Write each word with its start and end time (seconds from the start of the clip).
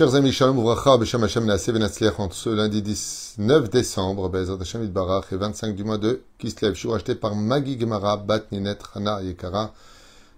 Chers 0.00 0.14
amis, 0.14 0.32
Shalom 0.32 0.58
Uvracha, 0.58 0.98
Beshem 0.98 1.22
Hashem 1.22 1.46
Naaseh 1.46 1.72
Venatzliach, 1.72 2.18
entre 2.18 2.34
ce 2.34 2.50
lundi 2.50 2.82
19 2.82 3.70
décembre, 3.70 4.28
Bezrat 4.28 4.58
Hashem 4.60 4.82
Itbarach, 4.82 5.32
et 5.32 5.36
25 5.36 5.74
du 5.74 5.84
mois 5.84 5.96
de 5.96 6.22
Kislev, 6.38 6.74
suis 6.74 6.92
acheté 6.92 7.14
par 7.14 7.34
Magi 7.34 7.78
Gemara, 7.78 8.16
Bat 8.16 8.52
Ninet, 8.52 8.78
Hana 8.94 9.22
Yekara, 9.22 9.72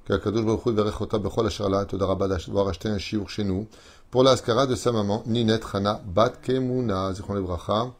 que 0.04 0.12
Akadosh 0.12 0.44
Baruch 0.44 0.66
Hu 0.66 0.72
Verechota 0.72 1.18
Bechol 1.18 1.46
Asher 1.46 1.68
La, 1.68 1.86
Todarabad 1.86 2.30
d'avoir 2.30 2.68
acheté 2.68 2.88
un 2.88 2.98
shiur 2.98 3.28
chez 3.28 3.42
nous, 3.42 3.66
pour 4.10 4.22
la 4.22 4.32
Askara 4.32 4.66
de 4.66 4.76
sa 4.76 4.92
maman, 4.92 5.24
Ninet 5.26 5.60
Hana, 5.72 6.00
Bat 6.04 6.34
Kemuna, 6.42 7.12
Zichron 7.14 7.36
Uvracha, 7.36 7.92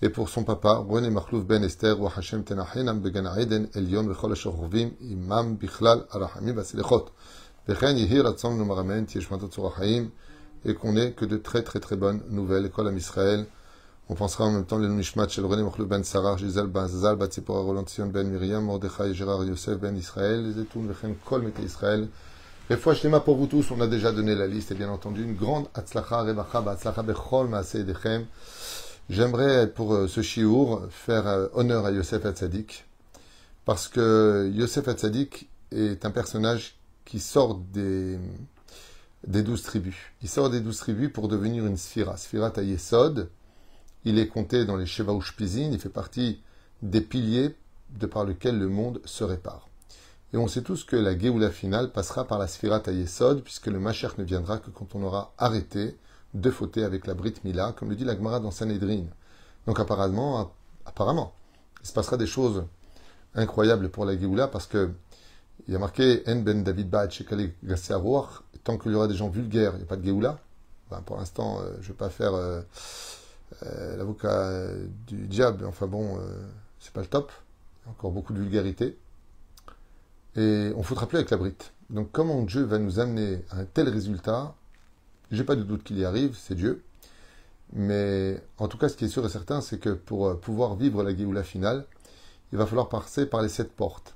et 0.00 0.08
pour 0.08 0.30
son 0.30 0.44
papa, 0.44 0.82
René 0.88 1.10
Machlouf 1.10 1.44
Ben 1.44 1.62
Esther, 1.62 2.00
Wa 2.00 2.10
Hashem 2.16 2.42
Tenachinam 2.44 3.00
Began 3.00 3.36
Eden, 3.36 3.68
Elion 3.74 4.04
Bechol 4.04 4.32
Asher 4.32 4.50
Rovim, 4.50 4.92
Imam 5.02 5.56
Bichlal, 5.56 6.06
Arachamim 6.12 6.54
Basilechot. 6.54 7.10
וכן 7.68 7.96
יהי 7.96 8.20
רצון 8.20 8.60
ומרמן 8.60 9.04
תהיה 9.04 9.22
שמתו 9.22 9.48
צור 9.48 9.66
החיים, 9.66 10.08
et 10.65 10.73
qu'on 10.73 10.93
n'ait 10.93 11.11
que 11.11 11.25
de 11.25 11.37
très 11.37 11.61
très 11.61 11.79
très 11.79 11.95
bonnes 11.95 12.21
nouvelles. 12.29 12.71
À 12.77 12.91
Israël. 12.91 13.45
On 14.07 14.13
pensera 14.13 14.45
en 14.45 14.51
même 14.51 14.65
temps 14.65 14.77
les 14.77 14.87
Nishmat 14.87 15.29
chez 15.29 15.41
René 15.41 15.63
Mochlou 15.63 15.87
ben 15.87 16.03
Sarah, 16.03 16.37
Gisèle 16.37 16.67
ben 16.67 16.87
Zazal, 16.87 17.15
Batsipora 17.15 17.61
Rolantion 17.61 18.05
ben 18.05 18.27
Miriam, 18.27 18.63
Mordechai 18.63 19.15
Gérard 19.15 19.43
Yosef 19.45 19.79
ben 19.79 19.97
Israël, 19.97 20.45
les 20.47 20.61
Etoun, 20.61 20.87
Vechen 20.87 21.15
Kol 21.25 21.41
Mete 21.41 21.59
Israël. 21.63 22.07
Et 22.69 22.75
fois 22.77 22.93
Shlema 22.93 23.19
pour 23.19 23.35
vous 23.35 23.47
tous, 23.47 23.71
on 23.71 23.81
a 23.81 23.87
déjà 23.87 24.11
donné 24.11 24.35
la 24.35 24.45
liste 24.45 24.71
et 24.71 24.75
bien 24.75 24.89
entendu 24.89 25.23
une 25.23 25.35
grande 25.35 25.67
Atzlacha 25.73 26.21
Revacha, 26.21 26.63
Atzlacha 26.69 27.01
Bechol 27.01 27.47
Maaseh 27.47 27.79
Edechem. 27.79 28.25
J'aimerais 29.09 29.67
pour 29.67 29.93
euh, 29.93 30.07
ce 30.07 30.21
chiour 30.21 30.83
faire 30.89 31.27
euh, 31.27 31.47
honneur 31.53 31.85
à 31.85 31.91
Yosef 31.91 32.25
Hatzadik 32.25 32.85
parce 33.65 33.87
que 33.87 34.51
Yosef 34.53 34.87
Hatzadik 34.87 35.49
est 35.71 36.05
un 36.05 36.11
personnage 36.11 36.75
qui 37.05 37.19
sort 37.19 37.55
des 37.55 38.19
des 39.27 39.43
douze 39.43 39.63
tribus. 39.63 39.95
Il 40.21 40.29
sort 40.29 40.49
des 40.49 40.61
douze 40.61 40.77
tribus 40.77 41.11
pour 41.11 41.27
devenir 41.27 41.65
une 41.65 41.77
sphira. 41.77 42.17
Sphira 42.17 42.51
Yesod. 42.57 43.29
Il 44.03 44.19
est 44.19 44.27
compté 44.27 44.65
dans 44.65 44.75
les 44.75 44.85
Sheva. 44.85 45.13
Il 45.39 45.79
fait 45.79 45.89
partie 45.89 46.41
des 46.81 47.01
piliers 47.01 47.55
de 47.89 48.05
par 48.05 48.25
lesquels 48.25 48.59
le 48.59 48.69
monde 48.69 49.01
se 49.05 49.23
répare. 49.23 49.67
Et 50.33 50.37
on 50.37 50.47
sait 50.47 50.61
tous 50.61 50.83
que 50.83 50.95
la 50.95 51.17
Géoula 51.17 51.49
finale 51.49 51.91
passera 51.91 52.25
par 52.25 52.37
la 52.37 52.47
Sphira 52.47 52.81
Yesod, 52.85 53.41
puisque 53.41 53.67
le 53.67 53.79
Mashiach 53.79 54.17
ne 54.17 54.23
viendra 54.23 54.57
que 54.57 54.69
quand 54.69 54.95
on 54.95 55.03
aura 55.03 55.33
arrêté 55.37 55.97
de 56.33 56.51
fauter 56.51 56.83
avec 56.83 57.07
la 57.07 57.13
Brit 57.13 57.35
Mila, 57.43 57.73
comme 57.77 57.89
le 57.89 57.95
dit 57.95 58.03
la 58.03 58.15
Gemara 58.15 58.39
dans 58.39 58.51
Sanhedrin. 58.51 59.05
Donc 59.65 59.79
apparemment, 59.79 60.51
apparemment, 60.85 61.33
il 61.81 61.87
se 61.87 61.93
passera 61.93 62.17
des 62.17 62.27
choses 62.27 62.65
incroyables 63.33 63.89
pour 63.89 64.05
la 64.05 64.17
Géoula, 64.17 64.47
parce 64.47 64.67
que 64.67 64.91
il 65.67 65.73
y 65.73 65.75
a 65.75 65.79
marqué 65.79 66.23
En 66.27 66.37
ben 66.37 66.63
David 66.63 66.89
Ba'at 66.89 67.09
Shekale 67.09 67.51
tant 68.63 68.77
qu'il 68.77 68.91
y 68.91 68.95
aura 68.95 69.07
des 69.07 69.15
gens 69.15 69.29
vulgaires, 69.29 69.73
il 69.75 69.77
n'y 69.77 69.83
a 69.83 69.87
pas 69.87 69.95
de 69.95 70.03
Géoula. 70.03 70.39
pour 71.05 71.17
l'instant, 71.17 71.59
euh, 71.59 71.71
je 71.81 71.87
ne 71.87 71.87
vais 71.89 71.93
pas 71.93 72.09
faire 72.09 72.33
euh, 72.33 72.61
euh, 73.63 73.95
l'avocat 73.95 74.51
du 75.07 75.27
diable, 75.27 75.65
enfin 75.65 75.87
bon, 75.87 76.19
c'est 76.79 76.91
pas 76.91 77.01
le 77.01 77.07
top. 77.07 77.31
Il 77.31 77.85
y 77.85 77.89
a 77.89 77.91
encore 77.91 78.11
beaucoup 78.11 78.33
de 78.33 78.39
vulgarité. 78.39 78.97
Et 80.35 80.71
on 80.75 80.83
faut 80.83 80.95
rappeler 80.95 81.19
avec 81.19 81.29
la 81.29 81.37
brite. 81.37 81.71
Donc 81.89 82.11
comment 82.11 82.41
Dieu 82.41 82.63
va 82.63 82.79
nous 82.79 82.99
amener 82.99 83.45
à 83.51 83.59
un 83.59 83.65
tel 83.65 83.87
résultat? 83.87 84.55
J'ai 85.31 85.43
pas 85.43 85.55
de 85.55 85.63
doute 85.63 85.83
qu'il 85.83 85.99
y 85.99 86.05
arrive, 86.05 86.35
c'est 86.35 86.55
Dieu. 86.55 86.83
Mais 87.73 88.41
en 88.57 88.67
tout 88.67 88.77
cas, 88.77 88.89
ce 88.89 88.97
qui 88.97 89.05
est 89.05 89.09
sûr 89.09 89.25
et 89.25 89.29
certain, 89.29 89.61
c'est 89.61 89.79
que 89.79 89.89
pour 89.89 90.39
pouvoir 90.39 90.75
vivre 90.75 91.03
la 91.03 91.15
Géoula 91.15 91.43
finale, 91.43 91.85
il 92.51 92.57
va 92.57 92.65
falloir 92.65 92.89
passer 92.89 93.25
par 93.25 93.41
les 93.41 93.49
sept 93.49 93.71
portes 93.71 94.15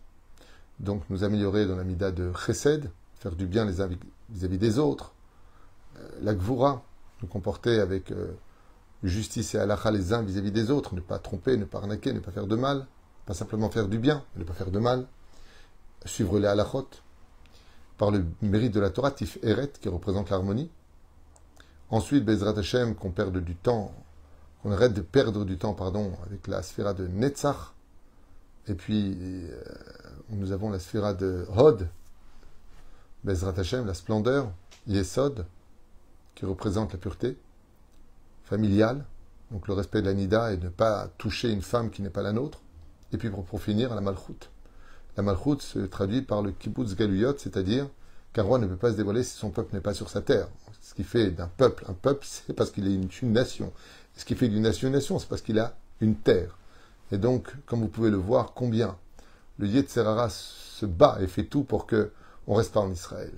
donc 0.79 1.03
nous 1.09 1.23
améliorer 1.23 1.65
dans 1.65 1.75
la 1.75 1.83
mida 1.83 2.11
de 2.11 2.31
chesed, 2.33 2.89
faire 3.15 3.35
du 3.35 3.47
bien 3.47 3.65
vis-à-vis 3.65 4.57
des 4.57 4.79
autres, 4.79 5.13
euh, 5.97 6.07
la 6.21 6.33
gvura, 6.33 6.83
nous 7.21 7.27
comporter 7.27 7.79
avec 7.79 8.11
euh, 8.11 8.31
justice 9.03 9.55
et 9.55 9.59
halakha 9.59 9.91
les 9.91 10.13
uns 10.13 10.21
vis-à-vis 10.21 10.51
des 10.51 10.71
autres, 10.71 10.95
ne 10.95 11.01
pas 11.01 11.19
tromper, 11.19 11.57
ne 11.57 11.65
pas 11.65 11.79
arnaquer, 11.79 12.13
ne 12.13 12.19
pas 12.19 12.31
faire 12.31 12.47
de 12.47 12.55
mal, 12.55 12.87
pas 13.25 13.33
simplement 13.33 13.69
faire 13.69 13.87
du 13.87 13.99
bien, 13.99 14.23
ne 14.37 14.43
pas 14.43 14.53
faire 14.53 14.71
de 14.71 14.79
mal, 14.79 15.07
suivre 16.05 16.39
les 16.39 16.47
halachot, 16.47 16.87
par 17.97 18.11
le 18.11 18.25
mérite 18.41 18.73
de 18.73 18.79
la 18.79 18.89
Torah, 18.89 19.11
Tif 19.11 19.37
Eret, 19.43 19.71
qui 19.81 19.89
représente 19.89 20.29
l'harmonie. 20.29 20.71
Ensuite, 21.89 22.23
Bezrat 22.23 22.57
Hashem, 22.57 22.95
qu'on 22.95 23.11
perde 23.11 23.37
du 23.39 23.55
temps, 23.55 23.93
qu'on 24.61 24.71
arrête 24.71 24.93
de 24.93 25.01
perdre 25.01 25.43
du 25.43 25.57
temps, 25.57 25.73
pardon, 25.73 26.13
avec 26.25 26.47
la 26.47 26.63
sphère 26.63 26.95
de 26.95 27.07
Netzach, 27.07 27.73
et 28.69 28.75
puis, 28.75 29.17
euh, 29.19 29.61
nous 30.31 30.51
avons 30.51 30.69
la 30.69 30.79
sphira 30.79 31.13
de 31.13 31.45
Hod, 31.55 31.87
Bezrat 33.23 33.53
Hashem, 33.57 33.85
la 33.85 33.93
splendeur, 33.93 34.51
Yesod, 34.87 35.45
qui 36.35 36.45
représente 36.45 36.93
la 36.93 36.99
pureté 36.99 37.37
familiale, 38.43 39.05
donc 39.51 39.67
le 39.67 39.73
respect 39.73 40.01
de 40.01 40.07
la 40.07 40.13
Nida 40.13 40.53
et 40.53 40.57
ne 40.57 40.69
pas 40.69 41.07
toucher 41.17 41.51
une 41.51 41.61
femme 41.61 41.89
qui 41.89 42.01
n'est 42.01 42.09
pas 42.09 42.21
la 42.21 42.33
nôtre. 42.33 42.61
Et 43.11 43.17
puis 43.17 43.29
pour, 43.29 43.61
finir, 43.61 43.93
la 43.95 44.01
Malchut. 44.01 44.49
La 45.17 45.23
Malchut 45.23 45.61
se 45.61 45.79
traduit 45.79 46.21
par 46.21 46.41
le 46.41 46.51
Kibbutz 46.51 46.95
Galuyot, 46.95 47.37
c'est-à-dire 47.37 47.89
qu'un 48.33 48.43
roi 48.43 48.59
ne 48.59 48.67
peut 48.67 48.75
pas 48.75 48.91
se 48.91 48.97
dévoiler 48.97 49.23
si 49.23 49.35
son 49.35 49.49
peuple 49.49 49.73
n'est 49.73 49.81
pas 49.81 49.95
sur 49.95 50.09
sa 50.09 50.21
terre. 50.21 50.47
Ce 50.81 50.93
qui 50.93 51.03
fait 51.03 51.31
d'un 51.31 51.47
peuple 51.47 51.85
un 51.89 51.93
peuple, 51.93 52.25
c'est 52.29 52.53
parce 52.53 52.71
qu'il 52.71 52.87
est 52.87 53.21
une 53.21 53.33
nation. 53.33 53.73
ce 54.15 54.25
qui 54.25 54.35
fait 54.35 54.47
d'une 54.47 54.63
nation 54.63 54.87
une 54.87 54.93
nation, 54.93 55.17
c'est 55.17 55.27
parce 55.27 55.41
qu'il 55.41 55.59
a 55.59 55.75
une 56.01 56.15
terre. 56.15 56.57
Et 57.11 57.17
donc, 57.17 57.51
comme 57.65 57.81
vous 57.81 57.87
pouvez 57.87 58.11
le 58.11 58.17
voir, 58.17 58.53
combien 58.53 58.95
le 59.59 59.67
Yetzerara 59.67 60.29
se 60.29 60.85
bat 60.85 61.17
et 61.21 61.27
fait 61.27 61.43
tout 61.43 61.63
pour 61.63 61.85
que 61.85 62.11
on 62.47 62.55
reste 62.55 62.73
pas 62.73 62.79
en 62.79 62.91
Israël. 62.91 63.31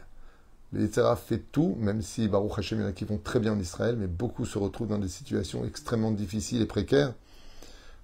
Le 0.72 0.82
Yetzerara 0.82 1.18
fait 1.18 1.40
tout, 1.52 1.76
même 1.80 2.02
si 2.02 2.30
Baruch 2.30 2.60
Hashem, 2.60 2.80
il 2.80 2.82
y 2.84 2.86
en 2.86 2.90
a 2.90 2.94
qui 2.94 3.04
vont 3.04 3.18
très 3.18 3.40
bien 3.40 3.54
en 3.54 3.60
Israël, 3.60 3.98
mais 3.98 4.08
beaucoup 4.08 4.46
se 4.46 4.58
retrouvent 4.58 4.88
dans 4.88 5.00
des 5.00 5.10
situations 5.10 5.66
extrêmement 5.66 6.12
difficiles 6.12 6.62
et 6.62 6.66
précaires, 6.66 7.14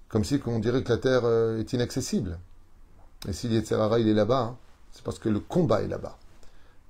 comme 0.08 0.24
si 0.24 0.40
on 0.46 0.58
dirait 0.58 0.82
que 0.82 0.90
la 0.90 0.98
terre 0.98 1.24
euh, 1.24 1.60
est 1.60 1.72
inaccessible. 1.72 2.38
Et 3.26 3.32
si 3.32 3.48
le 3.48 3.54
Yetzerara, 3.54 4.00
il 4.00 4.08
est 4.08 4.14
là-bas, 4.14 4.40
hein, 4.40 4.56
c'est 4.92 5.02
parce 5.02 5.18
que 5.18 5.28
le 5.28 5.40
combat 5.40 5.82
est 5.82 5.88
là-bas. 5.88 6.18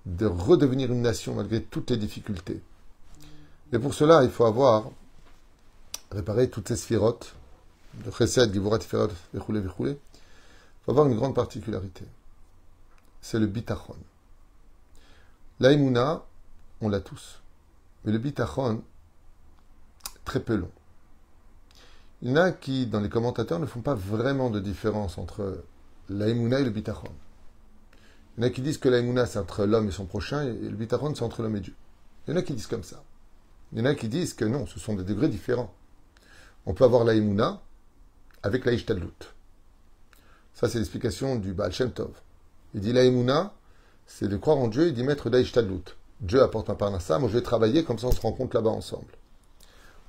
De 0.07 0.27
redevenir 0.27 0.91
une 0.91 1.03
nation 1.03 1.35
malgré 1.35 1.63
toutes 1.63 1.91
les 1.91 1.97
difficultés. 1.97 2.61
Et 3.73 3.79
pour 3.79 3.93
cela, 3.93 4.25
il 4.25 4.31
faut 4.31 4.47
avoir 4.47 4.91
réparé 6.11 6.49
toutes 6.49 6.69
ces 6.69 6.77
sphirotes 6.77 7.35
de 8.05 8.11
Chesed, 8.11 8.53
Givorat, 8.53 8.79
Tiferet, 8.79 9.09
Vechule, 9.35 9.61
Vechule, 9.61 9.97
faut 10.89 10.93
avoir 10.93 11.07
une 11.07 11.17
grande 11.17 11.35
particularité. 11.35 12.07
C'est 13.21 13.39
le 13.39 13.47
bitachon. 13.47 13.95
L'aïmouna, 15.61 16.25
on 16.81 16.89
l'a 16.89 17.01
tous. 17.01 17.43
Mais 18.05 18.13
le 18.13 18.17
bitachon, 18.17 18.83
très 20.25 20.41
peu 20.41 20.57
long. 20.57 20.71
Il 22.23 22.31
y 22.31 22.33
en 22.33 22.37
a 22.37 22.53
qui, 22.53 22.87
dans 22.87 23.01
les 23.01 23.11
commentateurs, 23.11 23.59
ne 23.59 23.67
font 23.67 23.83
pas 23.83 23.95
vraiment 23.95 24.49
de 24.49 24.61
différence 24.61 25.19
entre 25.19 25.63
l'aïmouna 26.09 26.61
et 26.61 26.65
le 26.65 26.71
bitachon. 26.71 27.13
Il 28.39 28.45
y 28.45 28.47
en 28.47 28.49
a 28.49 28.51
qui 28.51 28.63
disent 28.63 28.79
que 28.79 28.89
l'aïmouna, 28.89 29.27
c'est 29.27 29.41
entre 29.41 29.67
l'homme 29.67 29.89
et 29.89 29.93
son 29.93 30.07
prochain, 30.07 30.45
et 30.45 30.55
le 30.55 30.75
bitachon, 30.75 31.15
c'est 31.15 31.23
entre 31.23 31.43
l'homme 31.43 31.57
et 31.57 31.61
Dieu. 31.61 31.75
Il 32.27 32.31
y 32.31 32.35
en 32.35 32.39
a 32.39 32.43
qui 32.43 32.55
disent 32.55 32.67
comme 32.67 32.83
ça. 32.83 33.05
Il 33.73 33.79
y 33.79 33.83
en 33.83 33.85
a 33.85 33.95
qui 33.95 34.09
disent 34.09 34.33
que 34.33 34.47
non, 34.47 34.65
ce 34.65 34.81
sont 34.81 34.95
des 34.95 35.05
degrés 35.05 35.29
différents. 35.29 35.75
On 36.65 36.73
peut 36.73 36.85
avoir 36.85 37.05
l'aïmouna, 37.05 37.61
avec 38.43 38.65
la 38.65 38.73
Ishtadlut. 38.73 39.35
Ça, 40.59 40.69
c'est 40.69 40.79
l'explication 40.79 41.37
du 41.37 41.53
Baal 41.53 41.71
Shem 41.71 41.93
Tov. 41.93 42.11
Il 42.75 42.81
dit 42.81 42.93
la 42.93 43.53
c'est 44.09 44.27
de 44.27 44.37
croire 44.37 44.57
en 44.57 44.67
Dieu 44.67 44.89
et 44.89 44.93
d'y 44.93 45.05
mettre 45.05 45.31
d'Aishtadlut. 45.31 45.95
Dieu 46.21 46.43
apporte 46.43 46.69
un 46.69 46.75
parnassa, 46.75 47.21
moi 47.21 47.29
je 47.29 47.35
vais 47.35 47.45
travailler, 47.45 47.85
comme 47.85 48.01
ça 48.01 48.09
on 48.09 48.13
se 48.13 48.21
rencontre 48.21 48.57
là-bas 48.57 48.71
ensemble. 48.71 49.13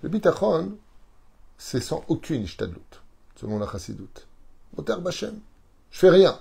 Le 0.01 0.09
bitachon, 0.09 0.75
c'est 1.59 1.81
sans 1.81 2.03
aucune 2.07 2.41
Ishtadlut, 2.41 2.79
selon 3.35 3.59
la 3.59 3.71
Chassidut. 3.71 4.25
Oter 4.75 4.95
Bachem, 4.99 5.35
je 5.91 5.99
fais 5.99 6.09
rien. 6.09 6.39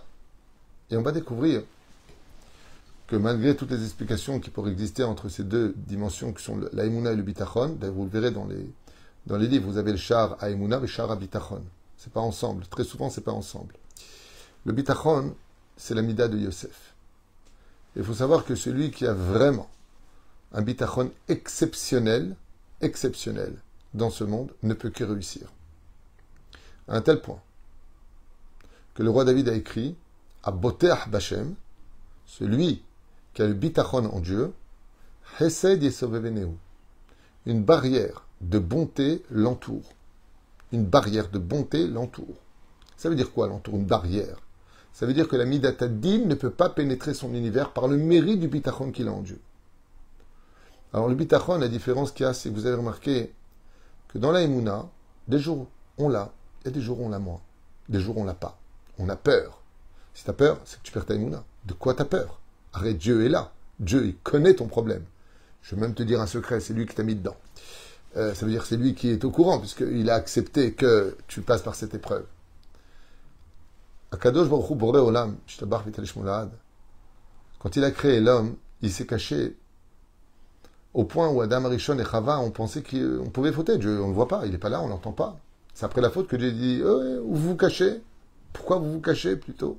Et 0.91 0.97
on 0.97 1.03
va 1.03 1.13
découvrir 1.13 1.61
que 3.09 3.17
malgré 3.17 3.57
toutes 3.57 3.73
les 3.73 3.85
explications 3.85 4.41
qui 4.41 4.49
pourraient 4.49 4.73
exister 4.73 5.05
entre 5.05 5.29
ces 5.29 5.45
deux 5.45 5.75
dimensions 5.77 6.33
qui 6.33 6.43
sont 6.43 6.59
l'aïmouna 6.73 7.13
et 7.13 7.17
le 7.17 7.23
bitachon, 7.23 7.77
vous 7.79 8.05
le 8.05 8.11
verrez 8.11 8.31
dans 8.31 8.47
les, 8.47 8.71
dans 9.27 9.37
les 9.37 9.49
livres, 9.49 9.71
vous 9.71 9.77
avez 9.77 9.93
le 9.93 9.99
char 9.99 10.43
aïmouna 10.43 10.79
et 10.79 10.81
le 10.81 10.87
char 10.87 11.15
bitachon. 11.15 11.63
C'est 11.99 12.13
pas 12.13 12.21
ensemble. 12.21 12.65
Très 12.69 12.85
souvent, 12.85 13.11
c'est 13.11 13.21
pas 13.21 13.33
ensemble. 13.33 13.75
Le 14.65 14.73
bitachon, 14.73 15.35
c'est 15.77 15.95
la 15.95 16.03
mida 16.03 16.29
de 16.29 16.39
Yosef. 16.39 16.95
Il 17.97 18.05
faut 18.05 18.15
savoir 18.15 18.45
que 18.45 18.55
celui 18.55 18.91
qui 18.91 19.07
a 19.07 19.13
vraiment 19.13 19.71
un 20.53 20.63
bitachon 20.63 21.11
exceptionnel, 21.29 22.37
exceptionnel 22.81 23.57
dans 23.95 24.11
ce 24.11 24.25
monde, 24.25 24.53
ne 24.63 24.75
peut 24.75 24.91
que 24.91 25.05
réussir. 25.05 25.49
À 26.87 26.97
un 26.97 27.01
tel 27.01 27.21
point 27.21 27.41
que 28.95 29.03
le 29.03 29.11
roi 29.11 29.25
David 29.25 29.49
a 29.49 29.55
écrit 29.55 29.97
à 30.43 30.51
Boteach 30.51 31.09
Bachem, 31.09 31.55
celui 32.27 32.83
qui 33.35 33.43
a 33.43 33.47
le 33.47 33.55
bitachon 33.55 34.07
en 34.07 34.21
Dieu, 34.21 34.53
Hesed 35.41 35.83
Une 37.47 37.63
barrière 37.63 38.27
de 38.41 38.59
bonté 38.59 39.23
l'entoure 39.31 39.95
une 40.73 40.85
barrière 40.85 41.31
de 41.31 41.39
bonté 41.39 41.87
l'entoure. 41.87 42.37
Ça 42.97 43.09
veut 43.09 43.15
dire 43.15 43.33
quoi 43.33 43.49
l'entoure? 43.49 43.77
Une 43.77 43.87
barrière. 43.87 44.39
Ça 44.93 45.07
veut 45.07 45.15
dire 45.15 45.29
que 45.29 45.37
la 45.37 45.45
Midatadim 45.45 46.27
ne 46.27 46.35
peut 46.35 46.51
pas 46.51 46.69
pénétrer 46.69 47.15
son 47.15 47.35
univers 47.35 47.73
par 47.73 47.89
le 47.89 47.97
mérite 47.97 48.41
du 48.41 48.49
bitachon 48.49 48.91
qu'il 48.91 49.09
a 49.09 49.13
en 49.13 49.23
Dieu. 49.23 49.41
Alors 50.93 51.09
le 51.09 51.15
bitachon, 51.15 51.59
la 51.59 51.69
différence 51.69 52.13
qu'il 52.13 52.25
y 52.25 52.29
a, 52.29 52.35
c'est 52.35 52.51
que 52.51 52.55
vous 52.55 52.67
avez 52.67 52.77
remarqué 52.77 53.33
que 54.09 54.19
dans 54.19 54.33
la 54.33 54.43
Emouna, 54.43 54.89
des 55.29 55.39
jours 55.39 55.69
on 55.99 56.09
l'a, 56.09 56.33
et 56.65 56.71
des 56.71 56.81
jours 56.81 57.01
on 57.01 57.09
l'a 57.09 57.19
moins. 57.19 57.41
Des 57.89 58.01
jours 58.01 58.19
on 58.19 58.25
l'a 58.25 58.35
pas. 58.35 58.59
On 58.99 59.09
a 59.09 59.17
peur. 59.17 59.63
Si 60.15 60.25
tu 60.25 60.31
as 60.31 60.35
peur, 60.35 60.61
c'est 60.65 60.79
que 60.79 60.83
tu 60.83 60.93
perds 60.93 61.07
ta 61.07 61.15
Emouna. 61.15 61.45
De 61.67 61.75
quoi 61.75 61.95
tu 61.95 62.03
as 62.03 62.07
peur? 62.07 62.41
Arrête, 62.73 62.99
Dieu 62.99 63.25
est 63.25 63.29
là. 63.29 63.53
Dieu, 63.79 64.07
il 64.07 64.17
connaît 64.17 64.55
ton 64.55 64.67
problème. 64.67 65.05
Je 65.63 65.75
vais 65.75 65.81
même 65.81 65.95
te 65.95 66.03
dire 66.03 66.21
un 66.21 66.27
secret, 66.27 66.61
c'est 66.61 66.73
lui 66.73 66.87
qui 66.87 66.95
t'a 66.95 67.03
mis 67.03 67.15
dedans. 67.15 67.37
Euh, 68.17 68.35
ça 68.35 68.47
veut 68.47 68.53
dire 68.53 68.65
c'est 68.65 68.77
lui 68.77 68.95
qui 68.95 69.11
est 69.11 69.25
au 69.25 69.31
courant, 69.31 69.59
puisqu'il 69.59 70.09
a 70.11 70.15
accepté 70.15 70.73
que 70.73 71.17
tu 71.27 71.43
passes 71.43 71.63
par 71.63 71.75
cette 71.75 71.95
épreuve. 71.95 72.25
Quand 74.11 74.29
il 77.77 77.85
a 77.85 77.91
créé 77.91 78.21
l'homme, 78.21 78.57
il 78.81 78.93
s'est 78.93 79.07
caché 79.07 79.57
au 80.95 81.05
point 81.05 81.29
où 81.29 81.41
Adam, 81.41 81.65
Arishon 81.67 81.99
et 81.99 82.05
Chava 82.05 82.39
ont 82.39 82.51
pensé 82.51 82.83
qu'on 82.83 83.31
pouvait 83.31 83.53
fauter. 83.53 83.79
Dieu, 83.79 84.01
on 84.01 84.05
ne 84.05 84.09
le 84.09 84.15
voit 84.15 84.29
pas, 84.29 84.47
il 84.47 84.53
n'est 84.53 84.59
pas 84.59 84.71
là, 84.71 84.81
on 84.81 84.87
ne 84.87 84.91
l'entend 84.91 85.13
pas. 85.13 85.39
C'est 85.75 85.85
après 85.85 86.01
la 86.01 86.11
faute 86.11 86.27
que 86.27 86.37
Dieu 86.37 86.51
dit 86.53 86.83
Où 86.83 87.35
vous 87.35 87.51
vous 87.51 87.57
cachez? 87.57 88.03
Pourquoi 88.53 88.79
vous 88.79 88.95
vous 88.95 89.01
cachez 89.01 89.37
plutôt? 89.37 89.79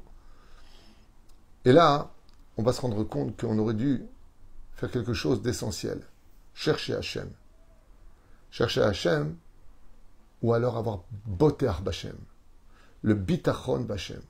Et 1.65 1.73
là, 1.73 2.11
on 2.57 2.63
va 2.63 2.71
se 2.71 2.81
rendre 2.81 3.03
compte 3.03 3.39
qu'on 3.39 3.57
aurait 3.57 3.73
dû 3.73 4.05
faire 4.73 4.91
quelque 4.91 5.13
chose 5.13 5.41
d'essentiel. 5.41 6.01
Chercher 6.53 6.95
Hachem. 6.95 7.29
Chercher 8.51 8.81
Hachem, 8.81 9.35
ou 10.41 10.53
alors 10.53 10.77
avoir 10.77 11.03
boté 11.25 11.69
Bachem. 11.83 12.15
Le 13.01 13.13
bitachon 13.13 13.81
Bachem. 13.81 14.21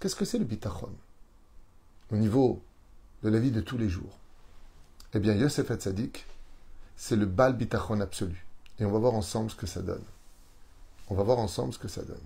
Qu'est-ce 0.00 0.16
que 0.16 0.24
c'est 0.24 0.38
le 0.38 0.44
bitachon? 0.44 0.92
Au 2.10 2.16
niveau 2.16 2.62
de 3.22 3.28
la 3.28 3.38
vie 3.38 3.50
de 3.50 3.60
tous 3.60 3.78
les 3.78 3.88
jours. 3.88 4.18
Eh 5.14 5.18
bien, 5.18 5.34
Yosef 5.34 5.70
Hatzadik, 5.70 6.26
c'est 6.96 7.16
le 7.16 7.26
bal 7.26 7.56
bitachon 7.56 8.00
absolu. 8.00 8.46
Et 8.78 8.84
on 8.84 8.90
va 8.90 8.98
voir 8.98 9.14
ensemble 9.14 9.50
ce 9.50 9.56
que 9.56 9.66
ça 9.66 9.82
donne. 9.82 10.04
On 11.08 11.14
va 11.14 11.22
voir 11.22 11.38
ensemble 11.38 11.72
ce 11.72 11.78
que 11.78 11.88
ça 11.88 12.02
donne. 12.02 12.16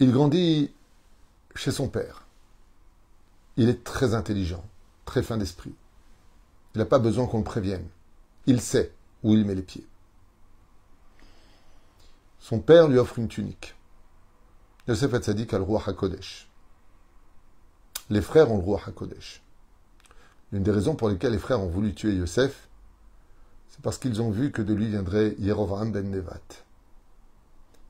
Il 0.00 0.12
grandit 0.12 0.72
chez 1.56 1.72
son 1.72 1.88
père. 1.88 2.24
Il 3.56 3.68
est 3.68 3.82
très 3.82 4.14
intelligent, 4.14 4.64
très 5.04 5.24
fin 5.24 5.36
d'esprit. 5.36 5.74
Il 6.74 6.78
n'a 6.78 6.84
pas 6.84 7.00
besoin 7.00 7.26
qu'on 7.26 7.38
le 7.38 7.44
prévienne. 7.44 7.86
Il 8.46 8.60
sait 8.60 8.92
où 9.24 9.34
il 9.34 9.44
met 9.44 9.56
les 9.56 9.62
pieds. 9.62 9.87
Son 12.38 12.60
père 12.60 12.88
lui 12.88 12.98
offre 12.98 13.18
une 13.18 13.28
tunique. 13.28 13.74
Yosef 14.86 15.12
Hatzadik 15.14 15.52
a 15.54 15.58
le 15.58 15.64
roi 15.64 15.82
HaKodesh. 15.86 16.48
Les 18.10 18.22
frères 18.22 18.50
ont 18.50 18.56
le 18.56 18.64
roi 18.64 18.80
HaKodesh. 18.86 19.42
L'une 20.52 20.62
des 20.62 20.70
raisons 20.70 20.94
pour 20.94 21.08
lesquelles 21.08 21.32
les 21.32 21.38
frères 21.38 21.60
ont 21.60 21.68
voulu 21.68 21.94
tuer 21.94 22.14
Yosef, 22.14 22.68
c'est 23.68 23.82
parce 23.82 23.98
qu'ils 23.98 24.22
ont 24.22 24.30
vu 24.30 24.50
que 24.50 24.62
de 24.62 24.72
lui 24.72 24.88
viendrait 24.88 25.34
Yerovam 25.38 25.92
ben 25.92 26.10
Nevat 26.10 26.40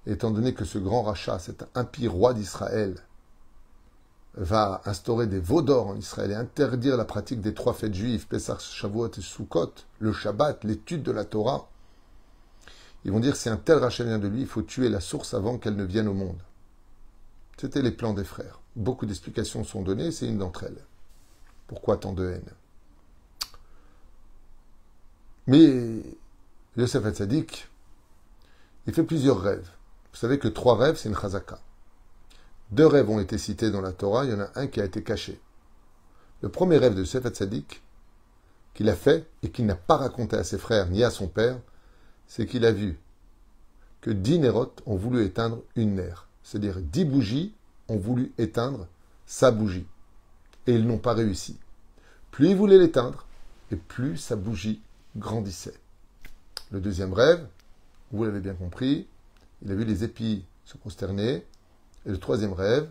étant 0.08 0.30
donné 0.30 0.54
que 0.54 0.64
ce 0.64 0.78
grand 0.78 1.02
rachat, 1.02 1.38
cet 1.38 1.66
impie 1.74 2.08
roi 2.08 2.34
d'Israël, 2.34 2.94
va 4.34 4.82
instaurer 4.84 5.26
des 5.26 5.40
veaux 5.40 5.62
d'or 5.62 5.88
en 5.88 5.96
Israël 5.96 6.30
et 6.30 6.34
interdire 6.34 6.96
la 6.96 7.04
pratique 7.04 7.40
des 7.40 7.54
trois 7.54 7.74
fêtes 7.74 7.94
juives, 7.94 8.26
Pesach, 8.26 8.60
Shavuot 8.60 9.10
et 9.18 9.20
Sukkot, 9.20 9.72
le 9.98 10.12
Shabbat, 10.12 10.64
l'étude 10.64 11.02
de 11.02 11.12
la 11.12 11.24
Torah, 11.24 11.68
ils 13.04 13.12
vont 13.12 13.20
dire 13.20 13.36
si 13.36 13.48
un 13.48 13.56
tel 13.56 13.78
rachat 13.78 14.04
vient 14.04 14.18
de 14.18 14.28
lui, 14.28 14.40
il 14.40 14.46
faut 14.46 14.62
tuer 14.62 14.88
la 14.88 15.00
source 15.00 15.34
avant 15.34 15.58
qu'elle 15.58 15.76
ne 15.76 15.84
vienne 15.84 16.08
au 16.08 16.14
monde. 16.14 16.40
C'était 17.56 17.82
les 17.82 17.90
plans 17.90 18.12
des 18.12 18.24
frères. 18.24 18.60
Beaucoup 18.76 19.06
d'explications 19.06 19.64
sont 19.64 19.82
données, 19.82 20.12
c'est 20.12 20.26
une 20.26 20.38
d'entre 20.38 20.64
elles. 20.64 20.84
Pourquoi 21.66 21.96
tant 21.96 22.12
de 22.12 22.28
haine? 22.28 22.50
Mais 25.46 26.02
Yosef 26.76 27.04
Hatzadik, 27.04 27.68
il 28.86 28.94
fait 28.94 29.02
plusieurs 29.02 29.40
rêves. 29.40 29.70
Vous 30.12 30.18
savez 30.18 30.38
que 30.38 30.48
trois 30.48 30.76
rêves, 30.76 30.96
c'est 30.96 31.08
une 31.08 31.16
chazaka. 31.16 31.58
Deux 32.70 32.86
rêves 32.86 33.08
ont 33.08 33.18
été 33.18 33.38
cités 33.38 33.70
dans 33.70 33.80
la 33.80 33.92
Torah, 33.92 34.24
il 34.24 34.30
y 34.30 34.34
en 34.34 34.40
a 34.40 34.50
un 34.56 34.66
qui 34.66 34.80
a 34.80 34.84
été 34.84 35.02
caché. 35.02 35.40
Le 36.42 36.48
premier 36.48 36.76
rêve 36.76 36.94
de 36.94 37.04
Sefat 37.04 37.34
Sadik, 37.34 37.82
qu'il 38.74 38.88
a 38.88 38.94
fait 38.94 39.26
et 39.42 39.50
qu'il 39.50 39.66
n'a 39.66 39.74
pas 39.74 39.96
raconté 39.96 40.36
à 40.36 40.44
ses 40.44 40.58
frères 40.58 40.88
ni 40.88 41.02
à 41.02 41.10
son 41.10 41.28
père, 41.28 41.58
c'est 42.28 42.46
qu'il 42.46 42.64
a 42.64 42.72
vu 42.72 42.98
que 44.00 44.10
dix 44.10 44.38
nérotes 44.38 44.82
ont 44.86 44.96
voulu 44.96 45.24
éteindre 45.24 45.62
une 45.74 45.96
nerf. 45.96 46.28
C'est-à-dire 46.44 46.80
dix 46.80 47.04
bougies 47.04 47.52
ont 47.88 47.96
voulu 47.96 48.32
éteindre 48.38 48.86
sa 49.26 49.50
bougie. 49.50 49.86
Et 50.66 50.74
ils 50.74 50.86
n'ont 50.86 50.98
pas 50.98 51.14
réussi. 51.14 51.58
Plus 52.30 52.50
il 52.50 52.56
voulait 52.56 52.78
l'éteindre, 52.78 53.26
et 53.70 53.76
plus 53.76 54.16
sa 54.16 54.36
bougie 54.36 54.80
grandissait. 55.16 55.74
Le 56.70 56.80
deuxième 56.80 57.12
rêve, 57.12 57.46
vous 58.12 58.24
l'avez 58.24 58.40
bien 58.40 58.54
compris, 58.54 59.08
il 59.62 59.72
a 59.72 59.74
vu 59.74 59.84
les 59.84 60.04
épis 60.04 60.44
se 60.64 60.76
consterner. 60.76 61.44
Et 62.06 62.10
le 62.10 62.18
troisième 62.18 62.52
rêve, 62.52 62.88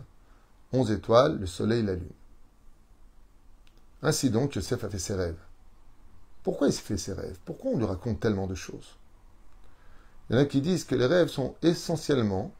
onze 0.72 0.90
étoiles, 0.90 1.38
le 1.38 1.46
soleil, 1.46 1.82
la 1.82 1.94
lune. 1.94 2.10
Ainsi 4.02 4.30
donc, 4.30 4.54
Yosef 4.54 4.84
a 4.84 4.90
fait 4.90 4.98
ses 4.98 5.14
rêves. 5.14 5.38
Pourquoi 6.42 6.68
il 6.68 6.72
fait 6.72 6.98
ses 6.98 7.14
rêves? 7.14 7.38
Pourquoi 7.44 7.72
on 7.72 7.78
lui 7.78 7.86
raconte 7.86 8.20
tellement 8.20 8.46
de 8.46 8.54
choses? 8.54 8.97
Il 10.28 10.36
y 10.36 10.38
en 10.38 10.42
a 10.42 10.44
qui 10.44 10.60
disent 10.60 10.84
que 10.84 10.94
les 10.94 11.06
rêves 11.06 11.28
sont 11.28 11.54
essentiellement 11.62 12.52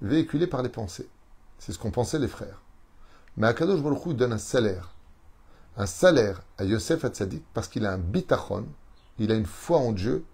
véhiculés 0.00 0.46
par 0.46 0.62
les 0.62 0.68
pensées. 0.68 1.08
C'est 1.58 1.72
ce 1.72 1.78
qu'ont 1.78 1.90
pensé 1.90 2.18
les 2.18 2.28
frères. 2.28 2.62
Mais 3.36 3.46
Akadosh 3.46 3.82
Baruch 3.82 4.16
donne 4.16 4.32
un 4.32 4.38
salaire. 4.38 4.94
Un 5.76 5.86
salaire 5.86 6.42
à 6.58 6.64
Yosef 6.64 7.04
Hatzadik 7.04 7.44
parce 7.54 7.68
qu'il 7.68 7.86
a 7.86 7.92
un 7.92 7.98
bitachon, 7.98 8.66
il 9.18 9.30
a 9.30 9.34
une 9.34 9.46
foi 9.46 9.78
en 9.78 9.92
Dieu 9.92 10.24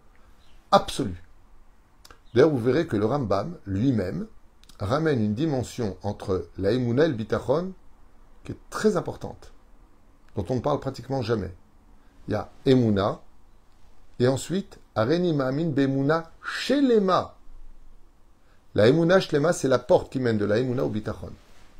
absolue. 0.70 1.22
D'ailleurs, 2.34 2.50
vous 2.50 2.58
verrez 2.58 2.86
que 2.86 2.96
le 2.96 3.06
Rambam 3.06 3.56
lui-même 3.64 4.26
ramène 4.78 5.22
une 5.22 5.34
dimension 5.34 5.96
entre 6.02 6.48
la 6.58 6.72
et 6.72 6.78
le 6.78 7.12
Bitachon 7.12 7.72
qui 8.44 8.52
est 8.52 8.58
très 8.70 8.96
importante, 8.96 9.52
dont 10.36 10.44
on 10.50 10.56
ne 10.56 10.60
parle 10.60 10.80
pratiquement 10.80 11.22
jamais. 11.22 11.52
Il 12.28 12.32
y 12.32 12.34
a 12.34 12.50
Emuna, 12.66 13.22
et 14.18 14.28
ensuite 14.28 14.78
Areni 14.96 15.32
Ma'amin 15.34 15.68
Bemuna 15.68 16.30
Shelema. 16.42 17.36
La 18.74 18.88
Emuna 18.88 19.20
Shelema, 19.20 19.52
c'est 19.52 19.68
la 19.68 19.78
porte 19.78 20.10
qui 20.10 20.18
mène 20.18 20.38
de 20.38 20.44
la 20.46 20.58
Emuna 20.58 20.84
au 20.84 20.88
Bitachon. 20.88 21.30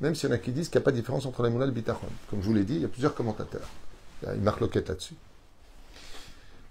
Même 0.03 0.15
s'il 0.15 0.29
y 0.29 0.33
en 0.33 0.35
a 0.35 0.39
qui 0.39 0.53
disent 0.53 0.69
qu'il 0.69 0.79
n'y 0.79 0.83
a 0.83 0.85
pas 0.85 0.93
de 0.93 0.97
différence 0.97 1.25
entre 1.25 1.43
la 1.43 1.49
et 1.49 1.53
le 1.53 1.71
Bitachon. 1.71 2.09
Comme 2.31 2.43
je 2.43 2.47
vous 2.47 2.55
l'ai 2.55 2.65
dit, 2.65 2.75
il 2.75 2.83
y 2.83 2.85
a 2.85 2.89
plusieurs 2.89 3.15
commentateurs. 3.15 3.69
Il 4.23 4.29
y 4.29 4.31
a 4.31 4.35
une 4.35 4.43
marque 4.43 4.61
loquette 4.61 4.88
là-dessus. 4.88 5.17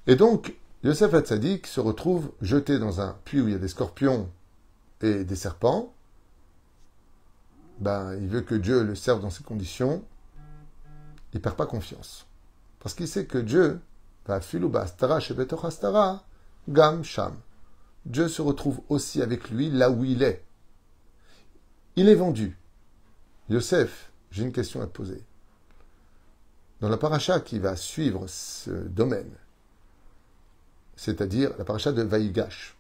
Et 0.08 0.16
donc, 0.16 0.54
Yosef 0.84 1.14
Hatzadik 1.16 1.66
se 1.66 1.80
retrouve 1.80 2.32
jeté 2.42 2.78
dans 2.78 3.02
un 3.02 3.16
puits 3.26 3.42
où 3.42 3.48
il 3.48 3.54
y 3.54 3.56
a 3.56 3.60
des 3.60 3.68
scorpions 3.68 4.30
et 5.02 5.24
des 5.24 5.36
serpents. 5.36 5.92
Ben, 7.80 8.16
il 8.22 8.28
veut 8.28 8.42
que 8.42 8.54
Dieu 8.56 8.84
le 8.84 8.94
serve 8.94 9.22
dans 9.22 9.32
ces 9.32 9.44
conditions. 9.44 10.04
Il 11.34 11.42
perd 11.42 11.56
pas 11.56 11.66
confiance. 11.66 12.28
Parce 12.80 12.94
qu'il 12.94 13.08
sait 13.08 13.26
que 13.26 13.40
Dieu 13.40 13.80
va 14.28 14.40
gam 16.68 17.04
sham. 17.04 17.36
Dieu 18.06 18.28
se 18.28 18.42
retrouve 18.42 18.82
aussi 18.90 19.22
avec 19.22 19.50
lui 19.50 19.70
là 19.70 19.90
où 19.90 20.04
il 20.04 20.24
est. 20.24 20.44
Il 21.96 22.10
est 22.10 22.16
vendu. 22.16 22.58
Yosef, 23.50 24.12
j'ai 24.32 24.44
une 24.44 24.52
question 24.52 24.82
à 24.82 24.86
te 24.86 24.92
poser. 24.92 25.24
Dans 26.82 26.90
la 26.90 26.98
paracha 26.98 27.40
qui 27.40 27.60
va 27.60 27.76
suivre 27.76 28.28
ce 28.28 28.70
domaine, 28.70 29.32
c'est-à-dire 30.96 31.52
la 31.58 31.66
paracha 31.66 31.92
de 31.92 32.02
Vaïgash. 32.02 32.76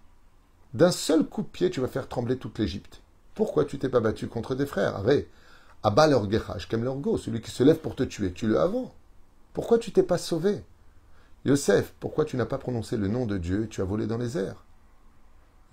D'un 0.73 0.91
seul 0.91 1.25
coup 1.25 1.41
de 1.41 1.47
pied, 1.47 1.69
tu 1.69 1.79
vas 1.79 1.87
faire 1.87 2.09
trembler 2.09 2.37
toute 2.37 2.59
l'Égypte. 2.59 3.01
Pourquoi 3.33 3.65
tu 3.65 3.79
t'es 3.79 3.89
pas 3.89 4.01
battu 4.01 4.27
contre 4.27 4.55
tes 4.55 4.65
frères? 4.65 4.95
Arrête. 4.95 5.29
Abba 5.83 6.07
leur 6.07 6.27
kem 6.67 6.83
leur 6.83 6.97
celui 7.19 7.41
qui 7.41 7.51
se 7.51 7.63
lève 7.63 7.77
pour 7.77 7.95
te 7.95 8.03
tuer, 8.03 8.33
tu 8.33 8.47
le 8.47 8.59
avant. 8.59 8.93
Pourquoi 9.53 9.77
tu 9.77 9.91
t'es 9.91 10.03
pas 10.03 10.17
sauvé? 10.17 10.63
Yosef, 11.45 11.93
pourquoi 11.99 12.25
tu 12.25 12.37
n'as 12.37 12.45
pas 12.45 12.57
prononcé 12.57 12.97
le 12.97 13.07
nom 13.07 13.25
de 13.25 13.37
Dieu? 13.37 13.67
Tu 13.69 13.81
as 13.81 13.85
volé 13.85 14.07
dans 14.07 14.17
les 14.17 14.37
airs. 14.37 14.65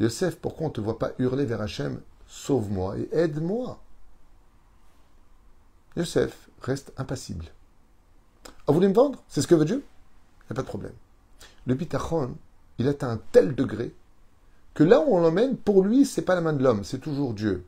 Yosef, 0.00 0.36
pourquoi 0.36 0.66
on 0.66 0.68
ne 0.68 0.74
te 0.74 0.80
voit 0.80 0.98
pas 0.98 1.12
hurler 1.18 1.46
vers 1.46 1.62
Hachem? 1.62 2.00
Sauve-moi 2.26 2.98
et 2.98 3.08
aide-moi. 3.12 3.80
Yosef 5.96 6.48
reste 6.60 6.92
impassible. 6.96 7.46
Ah, 8.44 8.50
vous 8.68 8.74
voulez 8.74 8.88
me 8.88 8.94
vendre? 8.94 9.22
C'est 9.28 9.42
ce 9.42 9.46
que 9.46 9.54
veut 9.54 9.64
Dieu? 9.64 9.82
Il 10.42 10.44
n'y 10.50 10.52
a 10.52 10.54
pas 10.54 10.62
de 10.62 10.66
problème. 10.66 10.94
Le 11.66 11.74
bitachon, 11.74 12.36
il 12.78 12.88
atteint 12.88 13.10
un 13.10 13.20
tel 13.32 13.54
degré 13.54 13.94
que 14.74 14.82
là 14.82 15.00
où 15.00 15.14
on 15.14 15.20
l'emmène, 15.20 15.56
pour 15.56 15.84
lui, 15.84 16.04
c'est 16.06 16.22
pas 16.22 16.34
la 16.34 16.40
main 16.40 16.52
de 16.52 16.62
l'homme, 16.62 16.84
c'est 16.84 16.98
toujours 16.98 17.34
Dieu. 17.34 17.64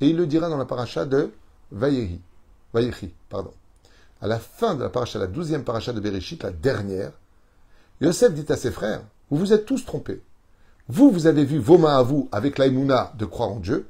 Et 0.00 0.08
il 0.08 0.16
le 0.16 0.26
dira 0.26 0.48
dans 0.48 0.56
la 0.56 0.64
paracha 0.64 1.04
de 1.04 1.32
Vayehi, 1.72 2.20
Vayehi, 2.72 3.12
pardon. 3.28 3.52
À 4.20 4.26
la 4.26 4.38
fin 4.38 4.74
de 4.74 4.82
la 4.82 4.88
paracha, 4.88 5.18
la 5.18 5.26
douzième 5.26 5.64
paracha 5.64 5.92
de 5.92 6.00
Bereshit, 6.00 6.42
la 6.42 6.52
dernière, 6.52 7.12
Yosef 8.00 8.34
dit 8.34 8.50
à 8.52 8.56
ses 8.56 8.70
frères, 8.70 9.02
vous 9.30 9.38
vous 9.38 9.52
êtes 9.52 9.66
tous 9.66 9.84
trompés. 9.84 10.22
Vous, 10.88 11.10
vous 11.10 11.26
avez 11.26 11.44
vu 11.44 11.58
vos 11.58 11.78
mains 11.78 11.98
à 11.98 12.02
vous 12.02 12.28
avec 12.32 12.58
l'aïmouna 12.58 13.12
de 13.16 13.24
croire 13.24 13.50
en 13.50 13.60
Dieu. 13.60 13.88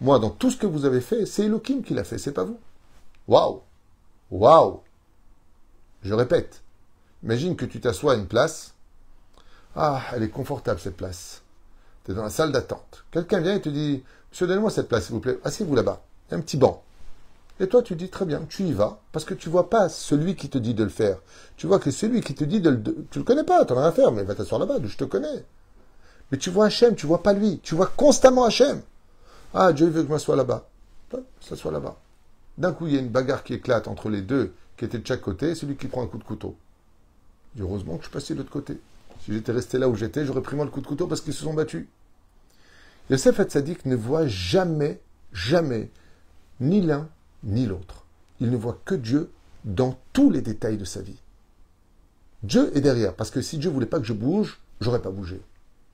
Moi, 0.00 0.18
dans 0.18 0.30
tout 0.30 0.50
ce 0.50 0.56
que 0.56 0.66
vous 0.66 0.84
avez 0.84 1.00
fait, 1.00 1.26
c'est 1.26 1.44
Elohim 1.44 1.82
qui 1.82 1.94
l'a 1.94 2.04
fait, 2.04 2.18
c'est 2.18 2.32
pas 2.32 2.44
vous. 2.44 2.58
Waouh! 3.28 3.60
Waouh! 4.30 4.80
Je 6.02 6.14
répète, 6.14 6.62
imagine 7.22 7.54
que 7.54 7.64
tu 7.64 7.80
t'assois 7.80 8.14
à 8.14 8.16
une 8.16 8.26
place. 8.26 8.74
Ah, 9.76 10.02
elle 10.12 10.24
est 10.24 10.30
confortable 10.30 10.80
cette 10.80 10.96
place. 10.96 11.42
Tu 12.04 12.10
es 12.10 12.14
dans 12.14 12.24
la 12.24 12.30
salle 12.30 12.50
d'attente. 12.50 13.04
Quelqu'un 13.12 13.40
vient 13.40 13.54
et 13.54 13.60
te 13.60 13.68
dit 13.68 14.02
Monsieur, 14.30 14.46
donnez-moi 14.46 14.70
cette 14.70 14.88
place, 14.88 15.04
s'il 15.04 15.14
vous 15.14 15.20
plaît. 15.20 15.38
Asseyez-vous 15.44 15.76
là-bas. 15.76 16.02
Un 16.30 16.40
petit 16.40 16.56
banc. 16.56 16.82
Et 17.60 17.68
toi, 17.68 17.82
tu 17.82 17.94
dis 17.94 18.08
très 18.08 18.24
bien, 18.24 18.42
tu 18.48 18.64
y 18.64 18.72
vas, 18.72 19.00
parce 19.12 19.24
que 19.24 19.34
tu 19.34 19.48
vois 19.48 19.70
pas 19.70 19.88
celui 19.88 20.34
qui 20.34 20.48
te 20.48 20.58
dit 20.58 20.74
de 20.74 20.82
le 20.82 20.90
faire. 20.90 21.18
Tu 21.56 21.66
vois 21.66 21.78
que 21.78 21.90
celui 21.90 22.20
qui 22.20 22.34
te 22.34 22.44
dit 22.44 22.60
de 22.60 22.70
le. 22.70 22.82
tu 23.10 23.18
le 23.18 23.24
connais 23.24 23.44
pas, 23.44 23.64
tu 23.64 23.72
n'as 23.72 23.80
rien 23.80 23.88
à 23.88 23.92
faire, 23.92 24.10
mais 24.10 24.24
va 24.24 24.34
t'asseoir 24.34 24.58
là-bas, 24.58 24.78
je 24.84 24.96
te 24.96 25.04
connais. 25.04 25.44
Mais 26.30 26.38
tu 26.38 26.50
vois 26.50 26.66
Hachem, 26.66 26.94
tu 26.94 27.06
vois 27.06 27.22
pas 27.22 27.34
lui. 27.34 27.60
Tu 27.62 27.74
vois 27.74 27.86
constamment 27.86 28.44
Hachem. 28.44 28.80
Ah, 29.54 29.72
Dieu 29.72 29.86
veut 29.86 30.02
que 30.02 30.08
je 30.08 30.12
m'assoie 30.12 30.34
là-bas. 30.34 30.68
Ça 31.40 31.56
soit 31.56 31.70
là-bas. 31.70 31.96
D'un 32.56 32.72
coup, 32.72 32.86
il 32.86 32.94
y 32.94 32.96
a 32.96 33.00
une 33.00 33.10
bagarre 33.10 33.44
qui 33.44 33.54
éclate 33.54 33.86
entre 33.86 34.08
les 34.08 34.22
deux 34.22 34.54
qui 34.76 34.86
étaient 34.86 34.98
de 34.98 35.06
chaque 35.06 35.20
côté, 35.20 35.50
et 35.50 35.54
celui 35.54 35.76
qui 35.76 35.88
prend 35.88 36.02
un 36.02 36.06
coup 36.06 36.18
de 36.18 36.24
couteau. 36.24 36.56
heureusement 37.60 37.96
que 37.96 38.04
je 38.04 38.08
suis 38.08 38.12
passé 38.12 38.34
de 38.34 38.38
l'autre 38.38 38.50
côté. 38.50 38.78
Si 39.24 39.32
j'étais 39.32 39.52
resté 39.52 39.78
là 39.78 39.88
où 39.88 39.94
j'étais, 39.94 40.24
j'aurais 40.24 40.40
pris 40.40 40.56
moi 40.56 40.64
le 40.64 40.70
coup 40.70 40.80
de 40.80 40.86
couteau 40.86 41.06
parce 41.06 41.20
qu'ils 41.20 41.34
se 41.34 41.44
sont 41.44 41.54
battus. 41.54 41.86
Yosef 43.10 43.38
Hatzadik 43.38 43.84
ne 43.84 43.94
voit 43.94 44.26
jamais, 44.26 45.00
jamais, 45.32 45.90
ni 46.60 46.80
l'un 46.80 47.08
ni 47.44 47.66
l'autre. 47.66 48.04
Il 48.40 48.50
ne 48.50 48.56
voit 48.56 48.80
que 48.84 48.94
Dieu 48.94 49.30
dans 49.64 49.98
tous 50.12 50.30
les 50.30 50.42
détails 50.42 50.78
de 50.78 50.84
sa 50.84 51.00
vie. 51.00 51.20
Dieu 52.42 52.76
est 52.76 52.80
derrière, 52.80 53.14
parce 53.14 53.30
que 53.30 53.40
si 53.40 53.58
Dieu 53.58 53.70
voulait 53.70 53.86
pas 53.86 54.00
que 54.00 54.06
je 54.06 54.12
bouge, 54.12 54.60
j'aurais 54.80 55.02
pas 55.02 55.10
bougé. 55.10 55.40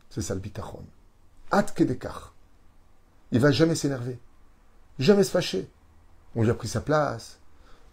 C'est 0.09 0.23
ça 0.23 0.35
le 0.35 0.41
bitachon. 0.41 0.83
At 1.51 1.65
kedekar. 1.65 2.35
Il 3.31 3.41
va 3.41 3.51
jamais 3.51 3.75
s'énerver, 3.75 4.19
jamais 4.99 5.25
se 5.25 5.31
fâcher. 5.31 5.69
On 6.35 6.43
lui 6.43 6.51
a 6.51 6.55
pris 6.55 6.69
sa 6.69 6.81
place. 6.81 7.39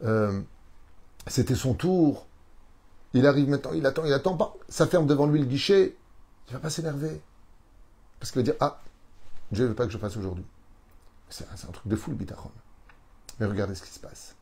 Euh, 0.03 0.41
c'était 1.27 1.55
son 1.55 1.73
tour. 1.73 2.27
Il 3.13 3.27
arrive 3.27 3.49
maintenant, 3.49 3.73
il 3.73 3.85
attend, 3.85 4.05
il 4.05 4.13
attend 4.13 4.37
pas. 4.37 4.55
Ça 4.69 4.87
ferme 4.87 5.07
devant 5.07 5.27
lui 5.27 5.39
le 5.39 5.45
guichet. 5.45 5.95
Il 6.47 6.53
va 6.53 6.59
pas 6.59 6.69
s'énerver. 6.69 7.21
Parce 8.19 8.31
qu'il 8.31 8.39
va 8.39 8.43
dire 8.43 8.55
Ah, 8.59 8.81
Dieu 9.51 9.63
ne 9.63 9.69
veut 9.69 9.75
pas 9.75 9.85
que 9.85 9.91
je 9.91 9.97
fasse 9.97 10.15
aujourd'hui. 10.15 10.45
C'est 11.29 11.45
un, 11.49 11.71
truc 11.71 11.87
de 11.87 11.95
fou 11.95 12.11
le 12.11 12.17
bitachon. 12.17 12.51
Mais 13.39 13.45
regardez 13.45 13.75
ce 13.75 13.83
qui 13.83 13.91
se 13.91 13.99
passe. 13.99 14.35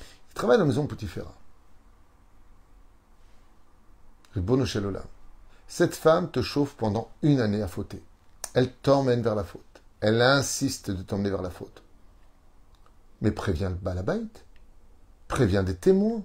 Il 0.00 0.34
travaille 0.34 0.58
dans 0.58 0.64
la 0.64 0.68
maison 0.68 0.84
de 0.84 0.88
Potifera. 0.88 1.34
Cette 5.68 5.94
femme 5.94 6.30
te 6.30 6.42
chauffe 6.42 6.74
pendant 6.74 7.10
une 7.22 7.40
année 7.40 7.62
à 7.62 7.68
fauter. 7.68 8.02
Elle 8.54 8.72
t'emmène 8.72 9.22
vers 9.22 9.34
la 9.34 9.44
faute. 9.44 9.62
Elle 10.00 10.20
insiste 10.20 10.90
de 10.90 11.02
t'emmener 11.02 11.30
vers 11.30 11.42
la 11.42 11.50
faute. 11.50 11.82
Mais 13.20 13.30
préviens 13.30 13.70
le 13.70 13.76
balabait. 13.76 14.20
Préviens 15.28 15.62
des 15.62 15.76
témoins. 15.76 16.22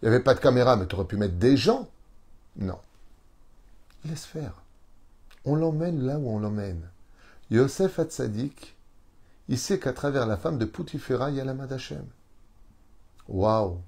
Il 0.00 0.08
n'y 0.08 0.14
avait 0.14 0.22
pas 0.22 0.34
de 0.34 0.40
caméra, 0.40 0.76
mais 0.76 0.86
tu 0.86 0.94
aurais 0.94 1.06
pu 1.06 1.16
mettre 1.16 1.34
des 1.34 1.56
gens. 1.56 1.88
Non. 2.56 2.78
Laisse 4.04 4.24
faire. 4.24 4.62
On 5.44 5.56
l'emmène 5.56 6.02
là 6.02 6.18
où 6.18 6.28
on 6.28 6.38
l'emmène. 6.38 6.88
Yosef 7.50 7.98
Hatzadik, 7.98 8.75
il 9.48 9.58
sait 9.58 9.78
qu'à 9.78 9.92
travers 9.92 10.26
la 10.26 10.36
femme 10.36 10.58
de 10.58 10.64
Poutifera, 10.64 11.30
il 11.30 11.36
y 11.36 11.40
a 11.40 11.44
la 11.44 11.54
Madachem. 11.54 12.04
Waouh 13.28 13.80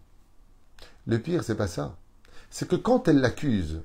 Le 1.06 1.18
pire, 1.18 1.42
c'est 1.42 1.56
pas 1.56 1.66
ça. 1.66 1.96
C'est 2.50 2.68
que 2.68 2.76
quand 2.76 3.08
elle 3.08 3.20
l'accuse, 3.20 3.82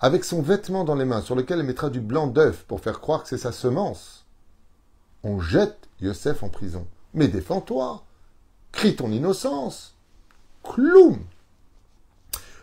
avec 0.00 0.24
son 0.24 0.42
vêtement 0.42 0.84
dans 0.84 0.94
les 0.94 1.04
mains 1.04 1.20
sur 1.20 1.34
lequel 1.34 1.60
elle 1.60 1.66
mettra 1.66 1.90
du 1.90 2.00
blanc 2.00 2.26
d'œuf 2.26 2.64
pour 2.64 2.80
faire 2.80 3.00
croire 3.00 3.22
que 3.22 3.28
c'est 3.28 3.38
sa 3.38 3.52
semence, 3.52 4.26
on 5.22 5.40
jette 5.40 5.88
Yosef 6.00 6.42
en 6.42 6.48
prison. 6.48 6.86
Mais 7.12 7.28
défends-toi 7.28 8.04
Crie 8.72 8.96
ton 8.96 9.12
innocence 9.12 9.94
Cloum 10.62 11.24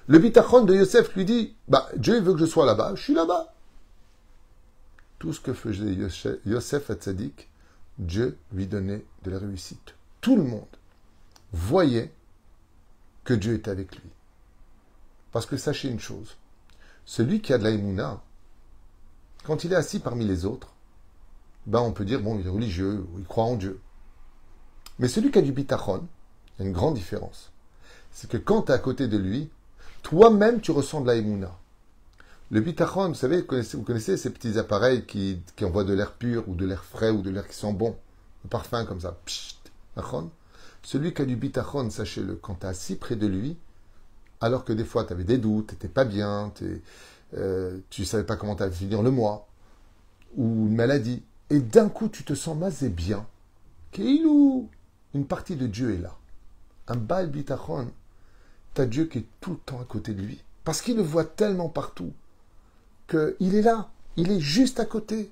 Le 0.08 0.20
bitachon 0.20 0.66
de 0.66 0.76
Yosef 0.76 1.16
lui 1.16 1.26
dit 1.26 1.56
Bah, 1.68 1.88
Dieu 1.96 2.20
veut 2.20 2.34
que 2.34 2.40
je 2.40 2.46
sois 2.46 2.66
là-bas, 2.66 2.94
je 2.96 3.04
suis 3.04 3.14
là-bas. 3.14 3.54
Tout 5.20 5.34
ce 5.34 5.40
que 5.40 5.54
faisait 5.54 5.96
Yosef 6.46 6.90
à 6.90 6.96
Tzadik, 6.96 7.51
Dieu 8.02 8.38
lui 8.52 8.66
donnait 8.66 9.06
de 9.24 9.32
la 9.32 9.38
réussite. 9.38 9.94
Tout 10.22 10.36
le 10.36 10.44
monde 10.44 10.66
voyait 11.54 12.12
que 13.24 13.36
Dieu 13.36 13.54
était 13.54 13.70
avec 13.70 13.96
lui. 13.96 14.10
Parce 15.32 15.46
que 15.46 15.56
sachez 15.56 15.88
une 15.88 16.00
chose, 16.00 16.36
celui 17.06 17.42
qui 17.42 17.54
a 17.54 17.60
de 17.60 17.64
la 17.64 18.22
quand 19.44 19.64
il 19.64 19.74
est 19.74 19.76
assis 19.76 20.00
parmi 20.00 20.26
les 20.26 20.46
autres, 20.46 20.74
ben 21.68 21.80
on 21.80 21.94
peut 21.94 22.06
dire, 22.06 22.22
bon, 22.22 22.40
il 22.40 22.46
est 22.46 22.50
religieux, 22.50 23.06
il 23.18 23.26
croit 23.26 23.46
en 23.46 23.56
Dieu. 23.56 23.80
Mais 25.00 25.08
celui 25.08 25.32
qui 25.32 25.40
a 25.40 25.42
du 25.42 25.52
bitachon, 25.52 26.08
il 26.58 26.62
y 26.62 26.66
a 26.66 26.68
une 26.68 26.74
grande 26.74 26.96
différence. 26.96 27.52
C'est 28.12 28.30
que 28.30 28.38
quand 28.38 28.64
tu 28.64 28.72
es 28.72 28.76
à 28.76 28.80
côté 28.80 29.08
de 29.08 29.18
lui, 29.18 29.50
toi-même 30.02 30.60
tu 30.60 30.72
ressens 30.72 31.02
de 31.02 31.08
la 31.08 31.16
le 32.52 32.60
bitachon, 32.60 33.08
vous 33.08 33.14
savez, 33.14 33.46
vous 33.74 33.84
connaissez, 33.84 34.18
ces 34.18 34.30
petits 34.30 34.60
appareils 34.60 35.06
qui, 35.06 35.42
envoient 35.62 35.86
de 35.86 35.94
l'air 35.94 36.12
pur 36.12 36.50
ou 36.50 36.56
de 36.56 36.66
l'air 36.66 36.84
frais 36.84 37.10
ou 37.10 37.22
de 37.22 37.30
l'air 37.30 37.48
qui 37.48 37.56
sent 37.56 37.72
bon, 37.72 37.96
le 38.44 38.50
parfum 38.50 38.86
comme 38.86 39.00
ça. 39.00 39.18
Celui 40.84 41.14
qui 41.14 41.22
a 41.22 41.26
du 41.26 41.38
bitachon, 41.38 41.90
sachez-le, 41.90 42.36
quand 42.36 42.56
tu 42.56 42.66
es 42.66 42.70
assis 42.70 42.98
près 42.98 43.16
de 43.16 43.26
lui, 43.26 43.58
alors 44.42 44.66
que 44.66 44.74
des 44.74 44.84
fois 44.84 45.06
tu 45.06 45.14
avais 45.14 45.24
des 45.24 45.38
doutes, 45.38 45.68
tu 45.68 45.76
n'étais 45.76 45.88
pas 45.88 46.04
bien, 46.04 46.52
euh, 47.38 47.80
tu 47.90 48.02
ne 48.02 48.06
savais 48.06 48.26
pas 48.26 48.36
comment 48.36 48.58
tu 48.58 48.64
allais 48.64 48.74
finir 48.74 49.02
le 49.02 49.12
mois, 49.12 49.48
ou 50.36 50.68
une 50.68 50.76
maladie, 50.76 51.24
et 51.50 51.62
d'un 51.62 51.88
coup 51.88 52.10
tu 52.10 52.26
te 52.26 52.34
sens 52.34 52.58
masé 52.58 52.90
bien, 52.90 53.26
Keilou, 53.92 54.70
une 55.14 55.26
partie 55.26 55.56
de 55.56 55.68
Dieu 55.68 55.94
est 55.94 56.02
là. 56.02 56.18
Un 56.90 56.98
bal 56.98 57.30
bitachon, 57.30 57.92
tu 58.74 58.82
as 58.82 58.86
Dieu 58.88 59.06
qui 59.06 59.20
est 59.20 59.28
tout 59.40 59.52
le 59.52 59.58
temps 59.58 59.80
à 59.80 59.86
côté 59.86 60.14
de 60.14 60.22
lui, 60.22 60.44
parce 60.66 60.82
qu'il 60.82 60.98
le 60.98 61.02
voit 61.02 61.24
tellement 61.24 61.70
partout 61.70 62.12
il 63.40 63.56
est 63.56 63.62
là, 63.62 63.90
il 64.18 64.32
est 64.32 64.40
juste 64.40 64.80
à 64.80 64.86
côté. 64.86 65.32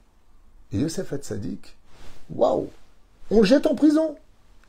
Et 0.71 0.79
Yosef 0.79 1.13
Hatzadik, 1.13 1.75
waouh, 2.29 2.69
on 3.31 3.39
le 3.39 3.45
jette 3.45 3.67
en 3.67 3.75
prison. 3.75 4.17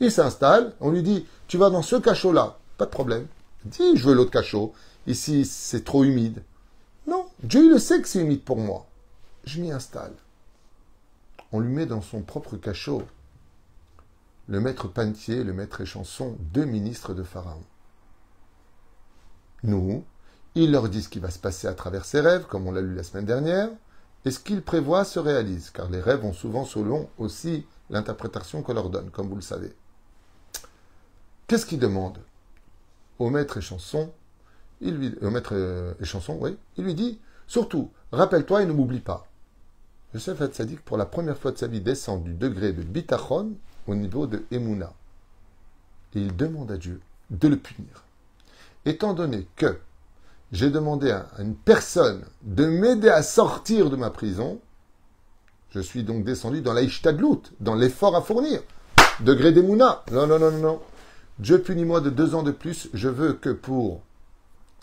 Il 0.00 0.10
s'installe, 0.10 0.72
on 0.80 0.90
lui 0.90 1.02
dit, 1.02 1.26
tu 1.46 1.58
vas 1.58 1.70
dans 1.70 1.82
ce 1.82 1.96
cachot-là, 1.96 2.58
pas 2.78 2.86
de 2.86 2.90
problème. 2.90 3.26
Dis, 3.64 3.96
je 3.96 4.06
veux 4.06 4.14
l'autre 4.14 4.30
cachot. 4.30 4.72
Ici, 5.06 5.44
c'est 5.44 5.84
trop 5.84 6.04
humide. 6.04 6.42
Non, 7.06 7.26
Dieu 7.42 7.70
le 7.70 7.78
sait 7.78 8.00
que 8.00 8.08
c'est 8.08 8.20
humide 8.20 8.42
pour 8.42 8.56
moi. 8.56 8.86
Je 9.44 9.60
m'y 9.60 9.70
installe. 9.70 10.14
On 11.52 11.60
lui 11.60 11.72
met 11.72 11.86
dans 11.86 12.02
son 12.02 12.22
propre 12.22 12.56
cachot 12.56 13.02
le 14.50 14.60
maître 14.60 14.88
Pantier, 14.88 15.44
le 15.44 15.52
maître 15.52 15.80
Échanson, 15.80 16.36
deux 16.52 16.64
ministres 16.64 17.14
de 17.14 17.22
Pharaon. 17.22 17.62
Nous, 19.62 20.04
il 20.54 20.72
leur 20.72 20.88
dit 20.88 21.02
ce 21.02 21.08
qui 21.08 21.20
va 21.20 21.30
se 21.30 21.38
passer 21.38 21.66
à 21.66 21.74
travers 21.74 22.04
ses 22.04 22.20
rêves, 22.20 22.46
comme 22.46 22.66
on 22.66 22.72
l'a 22.72 22.80
lu 22.80 22.94
la 22.94 23.02
semaine 23.02 23.24
dernière, 23.24 23.68
et 24.24 24.30
ce 24.30 24.40
qu'ils 24.40 24.62
prévoient 24.62 25.04
se 25.04 25.18
réalise, 25.18 25.70
car 25.70 25.88
les 25.88 26.00
rêves 26.00 26.24
ont 26.24 26.32
souvent 26.32 26.64
selon 26.64 27.08
aussi 27.18 27.66
l'interprétation 27.88 28.62
qu'on 28.62 28.74
leur 28.74 28.90
donne, 28.90 29.10
comme 29.10 29.28
vous 29.28 29.36
le 29.36 29.40
savez. 29.40 29.72
Qu'est-ce 31.46 31.66
qu'il 31.66 31.78
demande 31.78 32.18
Au 33.18 33.30
maître 33.30 33.58
et 33.58 33.62
chanson, 33.62 34.12
il 34.80 34.96
lui, 34.96 35.14
au 35.20 35.30
maître 35.30 35.94
chanson, 36.02 36.38
oui, 36.40 36.56
il 36.76 36.84
lui 36.84 36.94
dit, 36.94 37.20
surtout, 37.46 37.90
rappelle-toi 38.12 38.62
et 38.62 38.66
ne 38.66 38.72
m'oublie 38.72 39.00
pas. 39.00 39.26
Yosef 40.14 40.40
Hatzadik, 40.40 40.80
pour 40.84 40.96
la 40.96 41.06
première 41.06 41.38
fois 41.38 41.52
de 41.52 41.58
sa 41.58 41.68
vie, 41.68 41.80
descend 41.80 42.24
du 42.24 42.34
degré 42.34 42.72
de 42.72 42.82
bitachon 42.82 43.52
au 43.86 43.94
niveau 43.94 44.26
de 44.26 44.44
Emouna. 44.50 44.92
Et 46.14 46.20
il 46.20 46.36
demande 46.36 46.72
à 46.72 46.76
Dieu 46.76 47.00
de 47.30 47.48
le 47.48 47.56
punir. 47.56 48.04
Étant 48.84 49.14
donné 49.14 49.46
que 49.56 49.78
j'ai 50.52 50.70
demandé 50.70 51.10
à 51.10 51.28
une 51.38 51.54
personne 51.54 52.24
de 52.42 52.66
m'aider 52.66 53.08
à 53.08 53.22
sortir 53.22 53.90
de 53.90 53.96
ma 53.96 54.10
prison, 54.10 54.60
je 55.70 55.80
suis 55.80 56.02
donc 56.02 56.24
descendu 56.24 56.60
dans 56.60 56.72
l'Aïchtadlout, 56.72 57.42
dans 57.60 57.74
l'effort 57.74 58.16
à 58.16 58.22
fournir. 58.22 58.60
Degré 59.20 59.52
d'Emouna. 59.52 60.04
Non, 60.10 60.26
non, 60.26 60.38
non, 60.38 60.50
non, 60.50 60.58
non. 60.58 60.80
Dieu 61.38 61.60
punit-moi 61.62 62.00
de 62.00 62.10
deux 62.10 62.34
ans 62.34 62.42
de 62.42 62.50
plus. 62.50 62.88
Je 62.92 63.08
veux 63.08 63.34
que 63.34 63.50
pour 63.50 64.02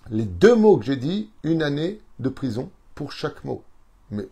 les 0.10 0.26
deux 0.26 0.56
mots 0.56 0.78
que 0.78 0.86
j'ai 0.86 0.96
dit, 0.96 1.30
une 1.44 1.62
année 1.62 2.02
de 2.20 2.30
prison 2.30 2.72
pour 2.96 3.12
chaque 3.12 3.44
mot. 3.44 3.64
Mais 4.12 4.28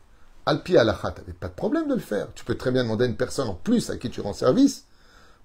Alpi 0.45 0.77
Alachat, 0.77 1.11
tu 1.11 1.21
n'avais 1.21 1.33
pas 1.33 1.49
de 1.49 1.53
problème 1.53 1.87
de 1.87 1.95
le 1.95 1.99
faire. 1.99 2.27
Tu 2.35 2.45
peux 2.45 2.55
très 2.55 2.71
bien 2.71 2.83
demander 2.83 3.05
à 3.05 3.07
une 3.07 3.17
personne 3.17 3.49
en 3.49 3.55
plus 3.55 3.89
à 3.89 3.97
qui 3.97 4.09
tu 4.09 4.21
rends 4.21 4.33
service 4.33 4.85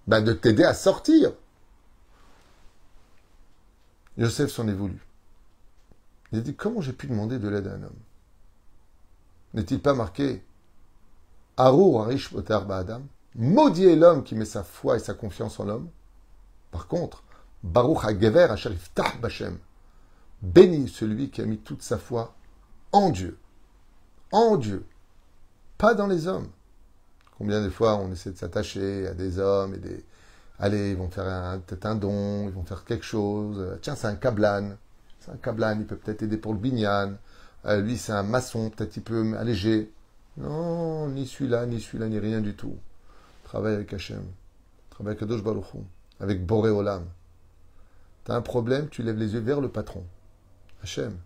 ben 0.06 0.22
de 0.22 0.32
t'aider 0.32 0.64
à 0.64 0.74
sortir. 0.74 1.32
Joseph 4.16 4.50
s'en 4.50 4.68
est 4.68 4.72
voulu. 4.72 4.98
Il 6.32 6.38
a 6.38 6.42
dit 6.42 6.54
Comment 6.54 6.80
j'ai 6.80 6.92
pu 6.92 7.06
demander 7.06 7.38
de 7.38 7.48
l'aide 7.48 7.66
à 7.66 7.72
un 7.72 7.82
homme? 7.82 7.98
N'est-il 9.54 9.80
pas 9.80 9.94
marqué 9.94 10.44
Arur 11.56 12.02
Arish 12.02 12.34
Adam 12.48 13.02
Maudit 13.34 13.96
l'homme 13.96 14.24
qui 14.24 14.34
met 14.34 14.44
sa 14.44 14.62
foi 14.62 14.96
et 14.96 15.00
sa 15.00 15.14
confiance 15.14 15.58
en 15.60 15.64
l'homme? 15.64 15.88
Par 16.70 16.86
contre, 16.86 17.22
Baruch 17.62 18.04
HaGever 18.04 18.48
Asharif 18.50 18.92
Tah 18.94 19.12
Bashem. 19.20 19.58
Béni 20.42 20.88
celui 20.88 21.30
qui 21.30 21.42
a 21.42 21.46
mis 21.46 21.58
toute 21.58 21.82
sa 21.82 21.98
foi 21.98 22.34
en 22.92 23.10
Dieu. 23.10 23.38
En 24.32 24.56
Dieu. 24.56 24.86
Pas 25.78 25.94
dans 25.94 26.06
les 26.06 26.26
hommes. 26.26 26.48
Combien 27.38 27.62
de 27.62 27.70
fois 27.70 27.96
on 27.96 28.12
essaie 28.12 28.32
de 28.32 28.36
s'attacher 28.36 29.06
à 29.06 29.14
des 29.14 29.38
hommes 29.38 29.74
et 29.74 29.78
des, 29.78 30.04
Allez, 30.62 30.90
ils 30.90 30.96
vont 30.96 31.08
faire 31.08 31.58
peut-être 31.66 31.86
un 31.86 31.94
don, 31.94 32.44
ils 32.46 32.54
vont 32.54 32.64
faire 32.64 32.84
quelque 32.84 33.04
chose. 33.04 33.56
Euh, 33.58 33.78
Tiens, 33.80 33.96
c'est 33.96 34.08
un 34.08 34.14
kablan. 34.14 34.76
Un 35.32 35.36
kablan, 35.36 35.78
il 35.78 35.86
peut 35.86 35.96
peut-être 35.96 36.22
aider 36.22 36.36
pour 36.36 36.52
le 36.52 36.58
binyan. 36.58 37.14
Euh, 37.66 37.80
lui, 37.80 37.98
c'est 37.98 38.12
un 38.12 38.22
maçon, 38.22 38.70
peut-être 38.70 38.96
il 38.96 39.02
peut 39.02 39.36
alléger. 39.36 39.92
Non, 40.36 41.08
ni 41.08 41.26
celui-là, 41.26 41.66
ni 41.66 41.80
celui-là, 41.80 42.08
ni 42.08 42.18
rien 42.18 42.40
du 42.40 42.54
tout. 42.54 42.76
Travaille 43.44 43.74
avec 43.74 43.92
Hachem. 43.92 44.24
Travaille 44.90 45.12
avec 45.12 45.20
Kadosh 45.20 45.42
Baruch 45.42 45.66
avec 46.20 46.44
Boré 46.44 46.70
Olam. 46.70 47.06
T'as 48.24 48.36
un 48.36 48.42
problème, 48.42 48.88
tu 48.88 49.02
lèves 49.02 49.18
les 49.18 49.34
yeux 49.34 49.40
vers 49.40 49.60
le 49.60 49.68
patron. 49.68 50.04
Hachem. 50.82 51.16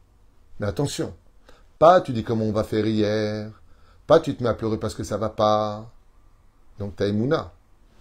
Mais 0.60 0.66
attention, 0.66 1.14
pas 1.78 2.00
tu 2.00 2.12
dis 2.12 2.24
comment 2.24 2.44
on 2.44 2.52
va 2.52 2.64
faire 2.64 2.86
hier, 2.86 3.50
pas 4.06 4.20
tu 4.20 4.36
te 4.36 4.42
mets 4.42 4.48
à 4.48 4.54
pleurer 4.54 4.78
parce 4.78 4.94
que 4.94 5.02
ça 5.04 5.16
va 5.16 5.30
pas. 5.30 5.90
Donc 6.78 6.96
t'as 6.96 7.08
Emouna. 7.08 7.52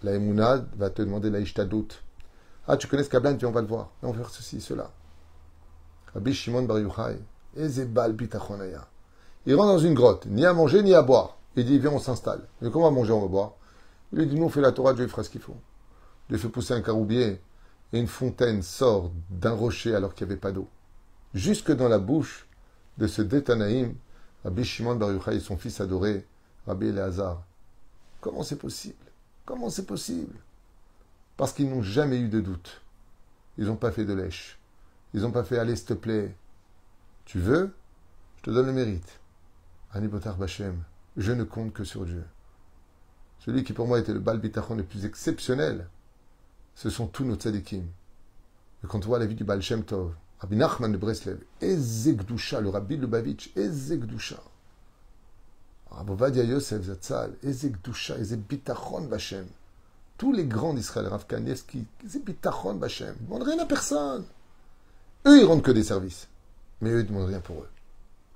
La 0.02 0.12
Emouna 0.12 0.64
va 0.76 0.90
te 0.90 1.02
demander 1.02 1.30
la 1.30 1.40
Ishtadut. 1.40 1.88
Ah, 2.66 2.76
tu 2.76 2.86
connais 2.86 3.02
ce 3.02 3.10
Kablan, 3.10 3.34
viens, 3.34 3.48
on 3.48 3.52
va 3.52 3.60
le 3.60 3.66
voir. 3.66 3.90
On 4.02 4.10
va 4.10 4.18
faire 4.18 4.30
ceci, 4.30 4.60
cela. 4.60 4.90
Rabbi 6.14 6.32
Shimon 6.32 6.62
Bar 6.62 6.78
Yochai. 6.78 7.18
Il 9.46 9.54
rentre 9.54 9.72
dans 9.72 9.78
une 9.78 9.94
grotte, 9.94 10.26
ni 10.26 10.44
à 10.44 10.52
manger, 10.52 10.82
ni 10.82 10.94
à 10.94 11.02
boire. 11.02 11.38
Il 11.56 11.64
dit, 11.64 11.78
viens, 11.78 11.92
on 11.92 11.98
s'installe. 11.98 12.48
Mais 12.60 12.70
comment 12.70 12.90
manger, 12.90 13.12
on 13.12 13.20
va 13.20 13.28
boire? 13.28 13.52
Il 14.12 14.18
lui 14.18 14.26
dit, 14.26 14.36
nous, 14.36 14.46
on 14.46 14.48
fait 14.48 14.60
la 14.60 14.72
Torah, 14.72 14.94
Dieu 14.94 15.06
fera 15.06 15.22
ce 15.22 15.30
qu'il 15.30 15.40
faut. 15.40 15.56
Dieu 16.28 16.38
fait 16.38 16.48
pousser 16.48 16.74
un 16.74 16.80
caroubier, 16.80 17.40
et 17.92 17.98
une 18.00 18.08
fontaine 18.08 18.62
sort 18.62 19.12
d'un 19.30 19.52
rocher 19.52 19.94
alors 19.94 20.14
qu'il 20.14 20.26
n'y 20.26 20.32
avait 20.32 20.40
pas 20.40 20.50
d'eau. 20.50 20.68
Jusque 21.32 21.70
dans 21.70 21.88
la 21.88 21.98
bouche 21.98 22.48
de 22.98 23.06
ce 23.06 23.22
Détanaïm, 23.22 23.94
Rabbi 24.42 24.64
Shimon 24.64 24.96
Bar 24.96 25.10
et 25.28 25.40
son 25.40 25.56
fils 25.56 25.80
adoré, 25.80 26.26
Rabbi 26.66 26.88
Eleazar. 26.88 27.42
Comment 28.20 28.42
c'est 28.42 28.56
possible? 28.56 28.96
Comment 29.44 29.70
c'est 29.70 29.86
possible? 29.86 30.34
Parce 31.36 31.52
qu'ils 31.52 31.68
n'ont 31.68 31.82
jamais 31.82 32.18
eu 32.18 32.28
de 32.28 32.40
doute. 32.40 32.80
Ils 33.58 33.66
n'ont 33.66 33.76
pas 33.76 33.92
fait 33.92 34.04
de 34.04 34.14
lèche. 34.14 34.58
Ils 35.14 35.20
n'ont 35.22 35.30
pas 35.30 35.44
fait 35.44 35.58
allez, 35.58 35.76
s'il 35.76 35.86
te 35.86 35.94
plaît. 35.94 36.36
Tu 37.24 37.38
veux? 37.38 37.72
Je 38.38 38.42
te 38.42 38.50
donne 38.50 38.66
le 38.66 38.72
mérite. 38.72 39.20
Anibotar 39.92 40.36
Bachem, 40.36 40.82
je 41.16 41.32
ne 41.32 41.44
compte 41.44 41.72
que 41.72 41.84
sur 41.84 42.04
Dieu. 42.04 42.24
Celui 43.38 43.62
qui 43.62 43.72
pour 43.72 43.86
moi 43.86 44.00
était 44.00 44.12
le 44.12 44.18
Bal 44.18 44.40
Bitachon 44.40 44.74
le 44.74 44.82
plus 44.82 45.04
exceptionnel, 45.04 45.88
ce 46.74 46.90
sont 46.90 47.06
tous 47.06 47.24
nos 47.24 47.36
tzadikim. 47.36 47.84
Et 48.82 48.86
quand 48.88 49.04
on 49.04 49.08
voit 49.08 49.20
la 49.20 49.26
vie 49.26 49.36
du 49.36 49.44
Baal 49.44 49.62
Shem 49.62 49.84
Tov, 49.84 50.14
Rabbi 50.40 50.56
Nachman 50.56 50.90
de 50.90 50.96
Breslev, 50.96 51.38
Ezekdusha, 51.60 52.60
le 52.60 52.70
Rabbi 52.70 52.96
Lubavitch, 52.96 53.56
Ezekdusha. 53.56 54.42
Rabbi 55.92 56.10
Ovadia 56.10 56.42
Yosef 56.42 56.82
Zatzal, 56.82 57.36
Ezekdusha, 57.44 58.18
Ezebitachon 58.18 59.02
Bachem. 59.02 59.46
Tous 60.18 60.32
les 60.32 60.46
grands 60.46 60.74
d'Israël, 60.74 61.06
Rav 61.06 61.24
Kanievski, 61.26 61.86
Ezebitachon 62.04 62.74
Bachem. 62.74 63.14
Ils 63.30 63.38
ne 63.38 63.44
rien 63.44 63.58
à 63.60 63.66
personne. 63.66 64.24
Eux, 65.26 65.40
ils 65.40 65.44
rendent 65.44 65.62
que 65.62 65.70
des 65.70 65.84
services. 65.84 66.28
Mais 66.80 66.90
eux, 66.90 67.00
ils 67.00 67.04
ne 67.04 67.08
demandent 67.08 67.28
rien 67.28 67.40
pour 67.40 67.60
eux. 67.60 67.70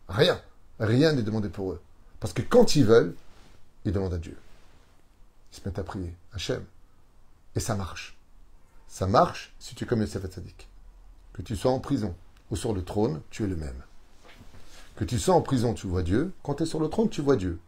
Rien. 0.09 0.41
Rien 0.81 1.13
n'est 1.13 1.23
demandé 1.23 1.49
pour 1.49 1.73
eux. 1.73 1.81
Parce 2.21 2.33
que 2.33 2.43
quand 2.43 2.77
ils 2.77 2.85
veulent, 2.85 3.15
ils 3.85 3.93
demandent 3.93 4.15
à 4.15 4.19
Dieu. 4.19 4.37
Ils 5.53 5.57
se 5.57 5.61
mettent 5.65 5.79
à 5.79 5.85
prier. 5.85 6.15
Hachem. 6.33 6.65
Et 7.55 7.61
ça 7.61 7.75
marche. 7.75 8.17
Ça 8.87 9.07
marche 9.07 9.53
si 9.59 9.75
tu 9.75 9.85
es 9.85 9.87
comme 9.87 10.01
Yosef 10.01 10.25
Hatzadik. 10.25 10.69
Que 11.33 11.43
tu 11.43 11.57
sois 11.57 11.73
en 11.73 11.81
prison 11.81 12.15
ou 12.51 12.57
sur 12.57 12.73
le 12.73 12.83
trône, 12.83 13.21
tu 13.31 13.45
es 13.45 13.47
le 13.47 13.57
même. 13.57 13.83
Que 14.97 15.05
tu 15.05 15.19
sois 15.19 15.35
en 15.35 15.43
prison, 15.43 15.75
tu 15.75 15.87
vois 15.87 16.03
Dieu. 16.03 16.33
Quand 16.43 16.55
tu 16.55 16.63
es 16.63 16.67
sur 16.67 16.81
le 16.81 16.89
trône, 16.89 17.11
tu 17.11 17.21
vois 17.21 17.37
Dieu. 17.37 17.59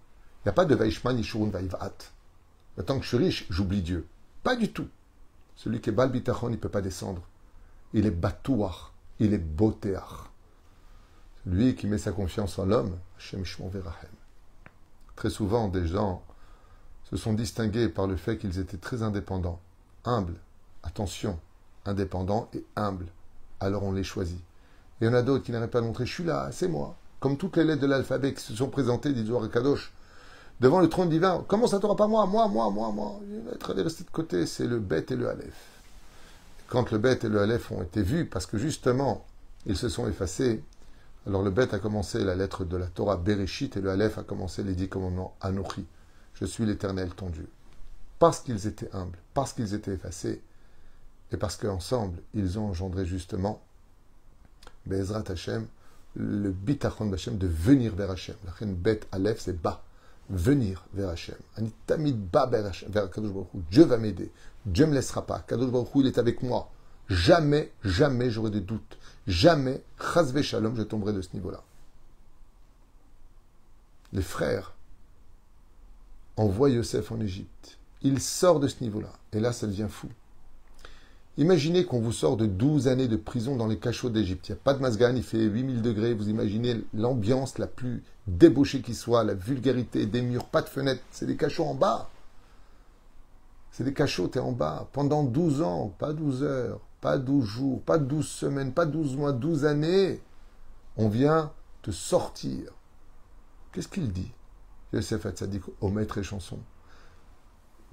Il 0.41 0.49
n'y 0.49 0.50
a 0.50 0.55
pas 0.55 0.65
de 0.65 0.75
Vaishman 0.75 1.17
Yishurun 1.17 1.50
Vaivhat. 1.50 1.93
Tant 2.87 2.99
que 2.99 3.05
je 3.05 3.09
suis 3.09 3.19
riche, 3.19 3.47
j'oublie 3.50 3.83
Dieu. 3.83 4.07
Pas 4.43 4.57
du 4.57 4.73
tout. 4.73 4.89
Celui 5.55 5.81
qui 5.81 5.91
est 5.91 5.93
Bal 5.93 6.11
Bitachon, 6.11 6.49
il 6.49 6.53
ne 6.53 6.57
peut 6.57 6.71
pas 6.71 6.81
descendre. 6.81 7.23
Il 7.93 8.07
est 8.07 8.11
Batouach. 8.11 8.93
Il 9.21 9.35
est 9.35 9.39
Botéach. 9.39 10.31
Celui 11.45 11.76
qui 11.76 11.87
met 11.87 11.99
sa 11.99 12.11
confiance 12.11 12.59
en 12.59 12.65
l'homme, 12.65 12.97
Hashem 13.19 13.43
Verahem. 13.43 14.11
Très 15.15 15.30
souvent, 15.30 15.69
des 15.69 15.87
gens 15.87 16.23
se 17.04 17.17
sont 17.17 17.35
distingués 17.35 17.89
par 17.89 18.06
le 18.06 18.17
fait 18.17 18.39
qu'ils 18.39 18.59
étaient 18.59 18.78
très 18.78 19.02
indépendants, 19.02 19.61
humbles, 20.04 20.37
attention, 20.83 21.39
indépendants 21.85 22.49
et 22.54 22.65
humbles. 22.76 23.09
Alors 23.61 23.83
on 23.83 23.93
les 23.93 24.04
choisit. 24.04 24.41
Il 25.00 25.06
y 25.06 25.09
en 25.11 25.15
a 25.15 25.23
d'autres 25.23 25.45
qui 25.45 25.52
n'arrivent 25.52 25.69
pas 25.69 25.80
à 25.80 25.83
montrer, 25.83 26.06
je 26.06 26.13
suis 26.13 26.25
là, 26.25 26.49
c'est 26.52 26.69
moi. 26.69 26.97
Comme 27.21 27.37
toutes 27.37 27.59
les 27.59 27.65
lettres 27.65 27.83
de 27.83 27.87
l'alphabet 27.87 28.33
qui 28.33 28.43
se 28.43 28.54
sont 28.54 28.69
présentées, 28.69 29.13
dit 29.13 29.26
Zohar 29.26 29.50
Kadosh, 29.50 29.93
devant 30.61 30.80
le 30.80 30.89
trône 30.89 31.11
divin. 31.11 31.45
Comment 31.47 31.67
ça 31.67 31.78
t'aura 31.78 31.97
pas 31.97 32.06
moi, 32.06 32.25
moi, 32.26 32.49
moi, 32.49 32.71
moi, 32.71 32.91
moi? 32.91 33.21
Il 33.30 33.41
va 33.43 33.52
être 33.52 33.75
resté 33.75 34.04
de 34.04 34.11
côté, 34.11 34.47
c'est 34.47 34.67
le 34.67 34.78
bête 34.78 35.11
et 35.11 35.17
le 35.17 35.28
Aleph. 35.28 35.70
Quand 36.71 36.93
le 36.93 36.99
bête 36.99 37.25
et 37.25 37.28
le 37.28 37.41
Aleph 37.41 37.73
ont 37.73 37.83
été 37.83 38.00
vus, 38.00 38.26
parce 38.26 38.47
que 38.47 38.56
justement, 38.56 39.26
ils 39.67 39.76
se 39.76 39.89
sont 39.89 40.06
effacés, 40.06 40.63
alors 41.26 41.43
le 41.43 41.50
bête 41.50 41.75
a 41.75 41.80
commencé 41.80 42.23
la 42.23 42.37
lettre 42.37 42.65
de 42.65 42.76
la 42.76 42.87
Torah 42.87 43.17
Bereshit 43.17 43.76
et 43.76 43.80
le 43.80 43.91
Aleph 43.91 44.19
a 44.19 44.23
commencé 44.23 44.63
les 44.63 44.75
dix 44.75 44.89
commandements 44.89 45.37
Anochi. 45.41 45.85
Je 46.35 46.45
suis 46.45 46.65
l'Éternel 46.65 47.11
ton 47.11 47.28
Dieu. 47.28 47.49
Parce 48.21 48.39
qu'ils 48.39 48.69
étaient 48.69 48.89
humbles, 48.95 49.19
parce 49.35 49.52
qu'ils 49.52 49.75
étaient 49.75 49.95
effacés, 49.95 50.41
et 51.33 51.37
parce 51.37 51.56
qu'ensemble, 51.56 52.23
ils 52.35 52.56
ont 52.56 52.69
engendré 52.69 53.04
justement, 53.04 53.61
Bezrat 54.87 55.25
Hashem, 55.28 55.67
le 56.15 56.50
bitachon 56.52 57.06
d'Hachem, 57.06 57.37
de 57.37 57.49
venir 57.49 57.97
vers 57.97 58.13
Hachem. 58.13 58.37
La 58.45 58.52
reine 58.52 58.76
Aleph, 59.11 59.41
c'est 59.41 59.61
bas. 59.61 59.83
Venir 60.30 60.86
vers 60.95 61.08
Hachem. 61.10 61.36
Hu. 61.58 61.64
Dieu 63.71 63.84
va 63.84 63.99
m'aider. 63.99 64.30
Dieu 64.64 64.84
ne 64.84 64.90
me 64.90 64.95
laissera 64.95 65.26
pas. 65.26 65.40
Kadosh 65.40 65.71
Baruch 65.71 65.88
il 65.97 66.06
est 66.06 66.19
avec 66.19 66.43
moi. 66.43 66.71
Jamais, 67.08 67.73
jamais 67.82 68.30
j'aurai 68.30 68.50
de 68.50 68.60
doute. 68.60 68.99
Jamais, 69.26 69.82
chasve 69.99 70.40
shalom, 70.43 70.76
je 70.76 70.82
tomberai 70.82 71.12
de 71.12 71.21
ce 71.21 71.30
niveau-là. 71.34 71.62
Les 74.12 74.23
frères 74.23 74.75
envoient 76.36 76.71
Yosef 76.71 77.10
en 77.10 77.21
Égypte. 77.21 77.78
Il 78.02 78.21
sort 78.21 78.60
de 78.60 78.69
ce 78.69 78.82
niveau-là. 78.82 79.12
Et 79.32 79.40
là, 79.40 79.52
ça 79.52 79.66
devient 79.66 79.88
fou. 79.88 80.08
Imaginez 81.36 81.84
qu'on 81.84 82.00
vous 82.00 82.12
sort 82.12 82.36
de 82.36 82.47
12 82.47 82.88
années 82.88 83.08
de 83.08 83.16
prison 83.16 83.56
dans 83.56 83.66
les 83.66 83.78
cachots 83.78 84.10
d'Égypte. 84.10 84.49
Il 84.49 84.52
n'y 84.52 84.58
a 84.58 84.62
pas 84.62 84.75
de 84.75 84.80
masgan, 84.80 85.14
il 85.14 85.23
fait 85.23 85.38
8000 85.38 85.80
degrés. 85.80 86.12
Vous 86.12 86.28
imaginez 86.28 86.84
l'ambiance 86.93 87.58
la 87.58 87.66
plus 87.66 88.02
débauchée 88.26 88.82
qui 88.82 88.95
soit, 88.95 89.25
la 89.25 89.34
vulgarité, 89.34 90.06
des 90.06 90.23
murs, 90.23 90.47
pas 90.47 90.62
de 90.62 90.69
fenêtres. 90.69 91.02
C'est 91.10 91.26
des 91.26 91.36
cachots 91.36 91.64
en 91.64 91.75
bas. 91.75 92.10
C'est 93.71 93.84
des 93.84 93.95
cachots, 93.95 94.28
t'es 94.28 94.40
en 94.40 94.52
bas. 94.52 94.88
Pendant 94.93 95.23
12 95.23 95.62
ans, 95.62 95.95
pas 95.99 96.12
12 96.12 96.43
heures, 96.43 96.80
pas 97.00 97.16
12 97.16 97.45
jours, 97.45 97.82
pas 97.82 97.99
12 97.99 98.26
semaines, 98.26 98.73
pas 98.73 98.84
12 98.86 99.16
mois, 99.16 99.32
12 99.32 99.64
années. 99.64 100.21
On 100.97 101.08
vient 101.08 101.52
te 101.82 101.93
sortir. 101.93 102.73
Qu'est-ce 103.73 103.88
qu'il 103.88 104.12
dit 104.12 104.32
Yosef 104.93 105.25
Hatzadik 105.25 105.62
au 105.80 105.88
maître 105.88 106.19
et 106.19 106.25
chanson? 106.25 106.58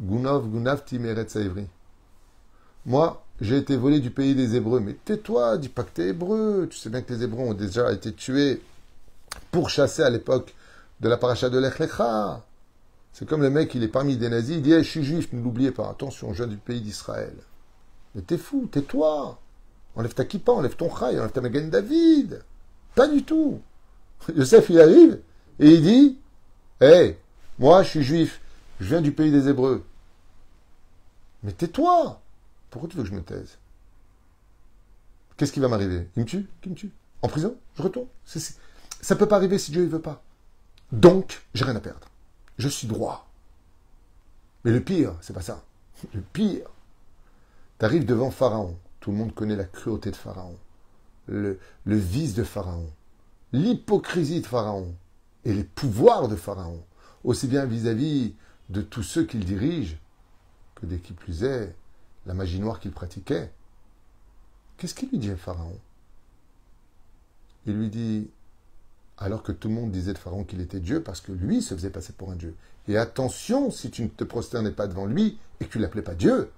Gunov, 0.02 0.50
Gunav, 0.50 0.84
Timeret, 0.84 1.30
Saïvri. 1.30 1.68
Moi, 2.86 3.24
j'ai 3.40 3.58
été 3.58 3.78
volé 3.78 4.00
du 4.00 4.10
pays 4.10 4.36
des 4.36 4.56
Hébreux. 4.56 4.80
Mais 4.80 4.94
tais-toi, 4.94 5.58
dis 5.58 5.70
pas 5.70 5.84
que 5.84 5.92
t'es 5.92 6.08
hébreu. 6.10 6.68
Tu 6.72 6.78
sais 6.78 6.90
bien 6.90 7.02
que 7.02 7.14
les 7.14 7.24
Hébreux 7.24 7.44
ont 7.44 7.54
déjà 7.54 7.92
été 7.92 8.12
tués, 8.14 8.62
pourchassés 9.52 10.04
à 10.04 10.10
l'époque 10.10 10.56
de 11.02 11.10
la 11.10 11.18
paracha 11.18 11.50
de 11.50 11.60
l'Echlecha. 11.60 12.44
C'est 13.14 13.28
comme 13.28 13.42
le 13.42 13.50
mec, 13.50 13.74
il 13.76 13.84
est 13.84 13.88
parmi 13.88 14.18
des 14.18 14.30
nazis, 14.30 14.58
il 14.58 14.62
dit 14.62 14.74
hey, 14.74 14.84
Je 14.84 14.90
suis 14.90 15.04
juif, 15.04 15.32
ne 15.34 15.42
l'oubliez 15.42 15.72
pas. 15.72 15.90
Attention, 15.90 16.34
je 16.34 16.44
viens 16.44 16.48
du 16.48 16.58
pays 16.58 16.82
d'Israël. 16.82 17.34
Mais 18.16 18.22
t'es 18.22 18.38
fou, 18.38 18.68
tais-toi. 18.72 19.40
Enlève 19.96 20.14
ta 20.14 20.26
kippa, 20.26 20.52
enlève 20.52 20.76
ton 20.76 20.90
chai, 20.90 21.20
enlève 21.20 21.32
ta 21.32 21.42
Magan 21.42 21.68
David. 21.68 22.44
Pas 22.96 23.08
du 23.08 23.24
tout. 23.24 23.60
Yosef, 24.36 24.70
il 24.70 24.80
arrive 24.80 25.20
et 25.60 25.70
il 25.70 25.82
dit 25.82 26.18
Hé, 26.82 26.86
hey, 26.86 27.18
moi, 27.60 27.84
je 27.84 27.90
suis 27.90 28.04
juif, 28.04 28.42
je 28.80 28.88
viens 28.88 29.02
du 29.02 29.12
pays 29.12 29.32
des 29.32 29.48
Hébreux. 29.50 29.84
Mais 31.44 31.52
tais-toi 31.52 32.20
pourquoi 32.70 32.90
tu 32.90 32.98
veux 32.98 33.04
que 33.04 33.10
je 33.10 33.16
me 33.16 33.22
taise? 33.22 33.58
Qu'est-ce 35.38 35.52
qui 35.52 35.60
va 35.60 35.68
m'arriver? 35.68 36.10
Il 36.16 36.24
me 36.24 36.26
tue? 36.26 36.48
Qui 36.62 36.70
me 36.70 36.76
tue 36.76 36.92
En 37.22 37.28
prison? 37.28 37.56
Je 37.76 37.84
retourne. 37.84 38.08
Ça 38.26 39.14
ne 39.14 39.20
peut 39.20 39.28
pas 39.28 39.36
arriver 39.36 39.58
si 39.58 39.72
Dieu 39.72 39.84
ne 39.84 39.88
veut 39.88 40.02
pas. 40.02 40.24
Donc, 40.92 41.42
j'ai 41.54 41.64
rien 41.64 41.76
à 41.76 41.80
perdre. 41.80 42.08
Je 42.58 42.68
suis 42.68 42.88
droit. 42.88 43.28
Mais 44.64 44.72
le 44.72 44.82
pire, 44.82 45.16
c'est 45.22 45.34
pas 45.34 45.42
ça. 45.42 45.64
Le 46.14 46.22
pire, 46.22 46.68
tu 47.80 47.86
arrives 47.86 48.06
devant 48.06 48.32
Pharaon. 48.32 48.78
Tout 49.00 49.12
le 49.12 49.18
monde 49.18 49.34
connaît 49.34 49.56
la 49.56 49.64
cruauté 49.64 50.12
de 50.12 50.16
Pharaon, 50.16 50.58
le, 51.28 51.60
vice 51.86 52.34
de 52.34 52.44
Pharaon, 52.44 52.92
l'hypocrisie 53.54 54.42
de 54.42 54.46
Pharaon 54.48 54.94
et 55.46 55.54
les 55.54 55.64
pouvoirs 55.64 56.28
de 56.28 56.36
Pharaon, 56.36 56.84
aussi 57.24 57.48
bien 57.48 57.66
vis-à-vis 57.66 58.30
-vis 58.30 58.34
de 58.70 58.82
tous 58.82 59.04
ceux 59.04 59.24
qu'il 59.24 59.46
dirige 59.46 59.98
que 60.76 60.86
des 60.86 61.00
qui 61.00 61.14
plus 61.14 61.44
est 61.44 61.74
la 62.28 62.36
magie 62.36 62.60
noire 62.60 62.80
qu'il 62.80 62.92
pratiquait. 62.92 63.52
Qu'est-ce 64.78 64.94
qu'il 64.94 65.10
lui 65.10 65.18
dit 65.18 65.32
Pharaon? 65.36 65.80
Il 67.66 67.78
lui 67.78 67.90
dit, 67.90 68.30
alors 69.18 69.42
que 69.42 69.52
tout 69.52 69.68
le 69.68 69.74
monde 69.74 69.92
disait 69.92 70.14
de 70.14 70.20
Pharaon 70.20 70.44
qu'il 70.44 70.62
était 70.62 70.80
Dieu, 70.80 71.02
parce 71.02 71.22
que 71.22 71.32
lui 71.32 71.64
se 71.64 71.74
faisait 71.74 71.90
passer 71.90 72.14
pour 72.14 72.32
un 72.32 72.36
Dieu. 72.36 72.56
Et 72.88 72.98
attention, 72.98 73.72
si 73.72 73.90
tu 73.90 74.04
ne 74.04 74.08
te 74.08 74.24
prosternais 74.24 74.72
pas 74.72 74.88
devant 74.88 75.08
lui 75.08 75.40
et 75.60 75.66
que 75.66 75.72
tu 75.72 75.80
l'appelais 75.80 76.04
pas 76.04 76.14
Dieu, 76.14 76.52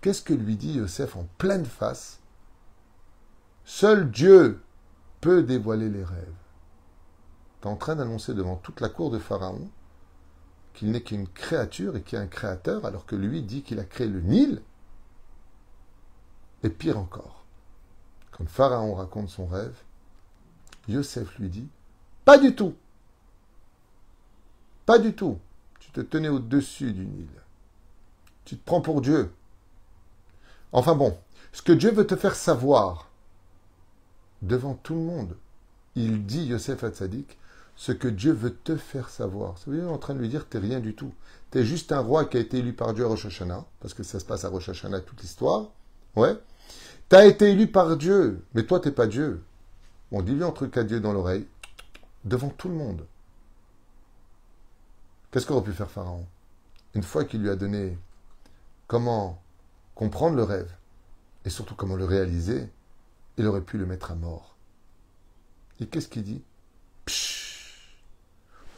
Qu'est-ce 0.00 0.22
que 0.22 0.32
lui 0.32 0.56
dit 0.56 0.74
Yosef 0.74 1.16
en 1.16 1.26
pleine 1.36 1.66
face? 1.66 2.20
Seul 3.64 4.10
Dieu 4.10 4.62
peut 5.20 5.42
dévoiler 5.42 5.90
les 5.90 6.02
rêves. 6.02 6.34
Tu 7.60 7.68
es 7.68 7.70
en 7.70 7.76
train 7.76 7.96
d'annoncer 7.96 8.32
devant 8.32 8.56
toute 8.56 8.80
la 8.80 8.88
cour 8.88 9.10
de 9.10 9.18
Pharaon 9.18 9.68
qu'il 10.74 10.90
n'est 10.90 11.02
qu'une 11.02 11.28
créature 11.28 11.96
et 11.96 12.02
qu'il 12.02 12.16
y 12.16 12.20
a 12.20 12.24
un 12.24 12.28
créateur, 12.28 12.84
alors 12.84 13.06
que 13.06 13.16
lui 13.16 13.42
dit 13.42 13.62
qu'il 13.62 13.80
a 13.80 13.84
créé 13.84 14.06
le 14.06 14.20
Nil. 14.20 14.62
Et 16.62 16.70
pire 16.70 16.98
encore, 16.98 17.44
quand 18.32 18.48
Pharaon 18.48 18.94
raconte 18.94 19.30
son 19.30 19.46
rêve, 19.46 19.76
Yosef 20.88 21.38
lui 21.38 21.48
dit 21.48 21.68
Pas 22.24 22.38
du 22.38 22.54
tout 22.54 22.74
Pas 24.86 24.98
du 24.98 25.14
tout 25.14 25.38
Tu 25.78 25.90
te 25.90 26.00
tenais 26.00 26.28
au-dessus 26.28 26.92
du 26.92 27.06
Nil. 27.06 27.28
Tu 28.44 28.56
te 28.56 28.64
prends 28.64 28.80
pour 28.80 29.00
Dieu. 29.00 29.32
Enfin 30.72 30.94
bon, 30.94 31.16
ce 31.52 31.62
que 31.62 31.72
Dieu 31.72 31.90
veut 31.90 32.06
te 32.06 32.16
faire 32.16 32.34
savoir 32.34 33.08
devant 34.42 34.74
tout 34.74 34.94
le 34.94 35.00
monde, 35.00 35.36
il 35.94 36.24
dit 36.24 36.44
Yosef 36.44 36.84
Hatzadik, 36.84 37.38
ce 37.80 37.92
que 37.92 38.08
Dieu 38.08 38.32
veut 38.32 38.54
te 38.54 38.76
faire 38.76 39.08
savoir. 39.08 39.56
Ça 39.56 39.70
veut 39.70 39.80
dire 39.80 39.90
en 39.90 39.96
train 39.96 40.12
de 40.12 40.18
lui 40.18 40.28
dire, 40.28 40.46
t'es 40.46 40.58
rien 40.58 40.80
du 40.80 40.94
tout. 40.94 41.14
T'es 41.50 41.64
juste 41.64 41.92
un 41.92 42.00
roi 42.00 42.26
qui 42.26 42.36
a 42.36 42.40
été 42.40 42.58
élu 42.58 42.74
par 42.74 42.92
Dieu 42.92 43.06
à 43.06 43.08
Rosh 43.08 43.24
Hashanah, 43.24 43.64
parce 43.80 43.94
que 43.94 44.02
ça 44.02 44.20
se 44.20 44.24
passe 44.26 44.44
à 44.44 44.50
Rosh 44.50 44.68
Hashanah 44.68 45.00
toute 45.00 45.22
l'histoire. 45.22 45.70
Ouais. 46.14 46.36
T'as 47.08 47.24
été 47.24 47.52
élu 47.52 47.68
par 47.68 47.96
Dieu, 47.96 48.44
mais 48.52 48.64
toi 48.64 48.80
t'es 48.80 48.90
pas 48.90 49.06
Dieu. 49.06 49.42
On 50.12 50.20
dit 50.20 50.34
lui 50.34 50.44
un 50.44 50.50
truc 50.50 50.76
à 50.76 50.84
Dieu 50.84 51.00
dans 51.00 51.14
l'oreille, 51.14 51.48
devant 52.26 52.50
tout 52.50 52.68
le 52.68 52.74
monde. 52.74 53.06
Qu'est-ce 55.30 55.46
qu'aurait 55.46 55.64
pu 55.64 55.72
faire 55.72 55.90
Pharaon? 55.90 56.26
Une 56.92 57.02
fois 57.02 57.24
qu'il 57.24 57.40
lui 57.40 57.48
a 57.48 57.56
donné 57.56 57.96
comment 58.88 59.40
comprendre 59.94 60.36
le 60.36 60.44
rêve, 60.44 60.70
et 61.46 61.50
surtout 61.50 61.76
comment 61.76 61.96
le 61.96 62.04
réaliser, 62.04 62.68
il 63.38 63.46
aurait 63.46 63.62
pu 63.62 63.78
le 63.78 63.86
mettre 63.86 64.10
à 64.10 64.16
mort. 64.16 64.54
Et 65.80 65.86
qu'est-ce 65.86 66.08
qu'il 66.08 66.24
dit? 66.24 66.42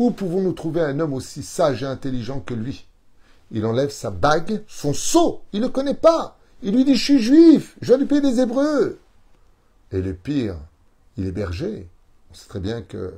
Où 0.02 0.10
pouvons-nous 0.10 0.52
trouver 0.52 0.80
un 0.80 0.98
homme 0.98 1.12
aussi 1.12 1.44
sage 1.44 1.84
et 1.84 1.86
intelligent 1.86 2.40
que 2.40 2.54
lui? 2.54 2.88
Il 3.52 3.64
enlève 3.64 3.90
sa 3.90 4.10
bague, 4.10 4.64
son 4.66 4.92
sceau, 4.92 5.42
il 5.52 5.60
ne 5.60 5.66
le 5.66 5.70
connaît 5.70 5.94
pas. 5.94 6.36
Il 6.60 6.74
lui 6.74 6.84
dit 6.84 6.96
Je 6.96 7.04
suis 7.04 7.22
juif, 7.22 7.76
je 7.80 7.86
viens 7.86 7.98
du 7.98 8.06
pays 8.06 8.20
des 8.20 8.40
Hébreux. 8.40 8.98
Et 9.92 10.02
le 10.02 10.12
pire, 10.12 10.56
il 11.16 11.28
est 11.28 11.30
berger. 11.30 11.88
On 12.32 12.34
sait 12.34 12.48
très 12.48 12.58
bien 12.58 12.82
que 12.82 13.14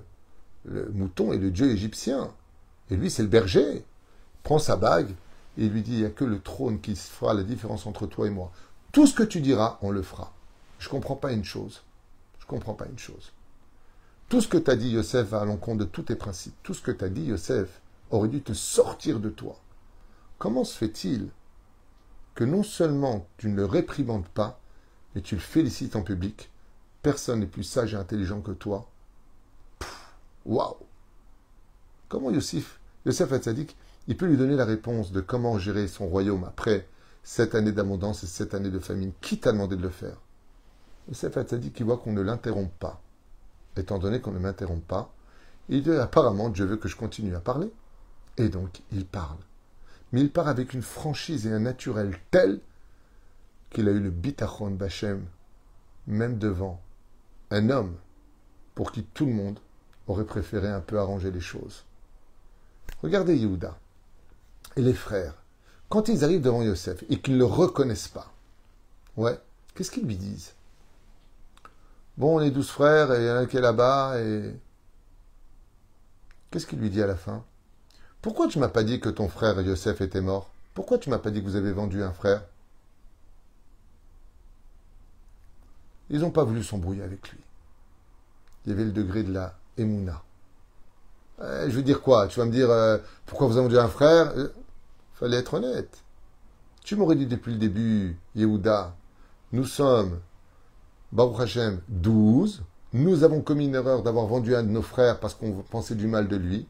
le 0.67 0.91
mouton 0.93 1.33
est 1.33 1.39
le 1.39 1.51
dieu 1.51 1.71
égyptien. 1.71 2.31
Et 2.91 2.97
lui, 2.97 3.11
c'est 3.11 3.23
le 3.23 3.29
berger. 3.29 3.77
Il 3.77 4.43
prend 4.43 4.59
sa 4.59 4.77
bague 4.77 5.09
et 5.57 5.65
il 5.65 5.73
lui 5.73 5.81
dit 5.81 5.95
Il 5.95 6.01
n'y 6.01 6.05
a 6.05 6.11
que 6.11 6.27
le 6.27 6.39
trône 6.39 6.83
qui 6.83 6.97
fera 6.97 7.33
la 7.33 7.45
différence 7.45 7.87
entre 7.87 8.07
toi 8.07 8.27
et 8.27 8.31
moi. 8.31 8.53
Tout 8.93 9.07
ce 9.07 9.15
que 9.15 9.23
tu 9.23 9.41
diras, 9.41 9.79
on 9.81 9.91
le 9.91 10.03
fera. 10.03 10.35
Je 10.79 10.89
ne 10.89 10.91
comprends 10.91 11.17
pas 11.17 11.33
une 11.33 11.45
chose. 11.45 11.83
Je 12.41 12.45
ne 12.45 12.51
comprends 12.51 12.75
pas 12.75 12.85
une 12.85 12.99
chose. 12.99 13.33
Tout 14.29 14.41
ce 14.41 14.49
que 14.49 14.59
tu 14.59 14.71
as 14.71 14.77
dit, 14.77 14.91
Yosef, 14.91 15.29
va 15.29 15.41
à 15.41 15.45
l'encontre 15.45 15.85
de 15.85 15.91
tous 15.91 16.03
tes 16.03 16.17
principes. 16.17 16.55
Tout 16.63 16.75
ce 16.75 16.83
que 16.83 16.91
tu 16.91 17.05
as 17.05 17.09
dit, 17.09 17.25
Yosef, 17.25 17.81
aurait 18.11 18.29
dû 18.29 18.43
te 18.43 18.53
sortir 18.53 19.21
de 19.21 19.29
toi. 19.29 19.61
Comment 20.39 20.65
se 20.65 20.77
fait-il 20.77 21.29
que 22.35 22.45
non 22.45 22.63
seulement 22.63 23.27
tu 23.37 23.49
ne 23.49 23.57
le 23.57 23.65
réprimandes 23.65 24.27
pas, 24.27 24.61
mais 25.15 25.21
tu 25.21 25.37
le 25.37 25.41
félicites 25.41 25.95
en 25.95 26.03
public 26.03 26.51
Personne 27.03 27.41
n'est 27.41 27.47
plus 27.47 27.63
sage 27.63 27.95
et 27.95 27.99
intelligent 27.99 28.41
que 28.41 28.53
toi? 28.53 28.89
Waouh 30.47 30.77
Comment 32.09 32.31
Yosef, 32.31 32.81
Yosef 33.07 33.33
Hatzadik, 33.33 33.77
il 34.09 34.17
peut 34.17 34.27
lui 34.27 34.37
donner 34.37 34.57
la 34.57 34.65
réponse 34.65 35.13
de 35.13 35.21
comment 35.21 35.59
gérer 35.59 35.87
son 35.87 36.09
royaume 36.09 36.45
après 36.45 36.89
cette 37.23 37.55
année 37.55 37.73
d'abondance 37.73 38.25
et 38.25 38.27
cette 38.27 38.55
année 38.55 38.71
de 38.71 38.79
famine? 38.79 39.13
Qui 39.21 39.39
t'a 39.39 39.53
demandé 39.53 39.77
de 39.77 39.83
le 39.83 39.91
faire? 39.91 40.17
Yosef 41.09 41.37
Hatzadik, 41.37 41.79
il 41.79 41.87
voit 41.87 41.99
qu'on 41.99 42.13
ne 42.13 42.23
l'interrompt 42.23 42.73
pas 42.79 43.04
étant 43.77 43.99
donné 43.99 44.21
qu'on 44.21 44.33
ne 44.33 44.39
m'interrompt 44.39 44.85
pas, 44.87 45.13
il 45.69 45.83
dit 45.83 45.93
apparemment 45.93 46.49
Dieu 46.49 46.65
veut 46.65 46.77
que 46.77 46.89
je 46.89 46.97
continue 46.97 47.35
à 47.35 47.41
parler. 47.41 47.71
Et 48.37 48.49
donc 48.49 48.83
il 48.93 49.07
parle. 49.07 49.39
Mais 50.13 50.21
il 50.21 50.31
parle 50.31 50.49
avec 50.49 50.75
une 50.75 50.83
franchise 50.83 51.47
et 51.47 51.53
un 51.53 51.61
naturel 51.61 52.17
tel 52.31 52.61
qu'il 53.71 53.89
a 53.89 53.93
eu 53.93 54.01
le 54.01 54.11
bitachon 54.11 54.71
bachem, 54.71 55.25
même 56.07 56.39
devant 56.39 56.81
un 57.51 57.71
homme 57.71 57.97
pour 58.75 58.93
qui 58.93 59.05
tout 59.05 59.27
le 59.27 59.33
monde 59.33 59.59
aurait 60.07 60.25
préféré 60.25 60.69
un 60.69 60.81
peu 60.81 60.99
arranger 60.99 61.31
les 61.31 61.41
choses. 61.41 61.85
Regardez 63.03 63.37
Yehuda 63.37 63.79
et 64.77 64.83
les 64.83 64.95
frères. 64.95 65.35
Quand 65.89 66.09
ils 66.09 66.25
arrivent 66.25 66.43
devant 66.43 66.63
Yosef 66.63 67.05
et 67.09 67.21
qu'ils 67.21 67.35
ne 67.35 67.39
le 67.39 67.45
reconnaissent 67.45 68.09
pas, 68.09 68.33
ouais, 69.17 69.39
qu'est-ce 69.75 69.91
qu'ils 69.91 70.07
lui 70.07 70.17
disent? 70.17 70.55
Bon, 72.17 72.39
on 72.39 72.41
est 72.41 72.51
douze 72.51 72.69
frères 72.69 73.13
et 73.13 73.23
il 73.23 73.27
y 73.27 73.31
en 73.31 73.37
a 73.37 73.47
qui 73.47 73.57
est 73.57 73.61
là-bas 73.61 74.21
et. 74.21 74.55
Qu'est-ce 76.51 76.67
qu'il 76.67 76.79
lui 76.79 76.91
dit 76.91 77.03
à 77.03 77.07
la 77.07 77.17
fin? 77.17 77.45
Pourquoi 78.23 78.47
tu 78.47 78.61
m'as 78.61 78.69
pas 78.69 78.85
dit 78.85 79.01
que 79.01 79.09
ton 79.09 79.29
frère 79.29 79.61
Yosef 79.61 80.01
était 80.01 80.21
mort? 80.21 80.51
Pourquoi 80.73 80.99
tu 80.99 81.11
m'as 81.11 81.19
pas 81.19 81.31
dit 81.31 81.41
que 81.41 81.47
vous 81.47 81.57
avez 81.57 81.73
vendu 81.73 82.03
un 82.03 82.13
frère? 82.13 82.43
Ils 86.11 86.21
n'ont 86.21 86.31
pas 86.31 86.45
voulu 86.45 86.63
s'embrouiller 86.63 87.03
avec 87.03 87.31
lui. 87.31 87.41
Il 88.65 88.71
y 88.71 88.73
avait 88.73 88.85
le 88.85 88.93
degré 88.93 89.25
de 89.25 89.33
la 89.33 89.55
émouna. 89.77 90.23
Eh, 91.41 91.69
je 91.69 91.77
veux 91.77 91.83
dire 91.83 92.01
quoi? 92.01 92.29
Tu 92.29 92.39
vas 92.39 92.47
me 92.47 92.53
dire 92.53 92.71
euh, 92.71 92.99
pourquoi 93.27 93.49
vous 93.49 93.57
avez 93.57 93.67
vendu 93.67 93.79
un 93.79 93.89
frère? 93.89 94.33
Il 94.37 94.43
euh, 94.43 94.55
Fallait 95.15 95.39
être 95.39 95.55
honnête. 95.55 96.03
Tu 96.85 96.97
m'aurais 96.97 97.17
dit 97.17 97.27
depuis 97.27 97.53
le 97.53 97.59
début, 97.59 98.17
Yehuda, 98.35 98.95
nous 99.53 99.65
sommes 99.65 100.21
Baruch 101.15 101.39
Hashem, 101.39 101.81
12. 101.91 102.65
Nous 102.93 103.23
avons 103.23 103.41
commis 103.41 103.67
une 103.67 103.77
erreur 103.77 104.03
d'avoir 104.03 104.27
vendu 104.27 104.57
un 104.57 104.65
de 104.65 104.71
nos 104.71 104.83
frères 104.83 105.21
parce 105.21 105.35
qu'on 105.35 105.63
pensait 105.71 105.95
du 105.95 106.09
mal 106.09 106.27
de 106.27 106.35
lui. 106.35 106.67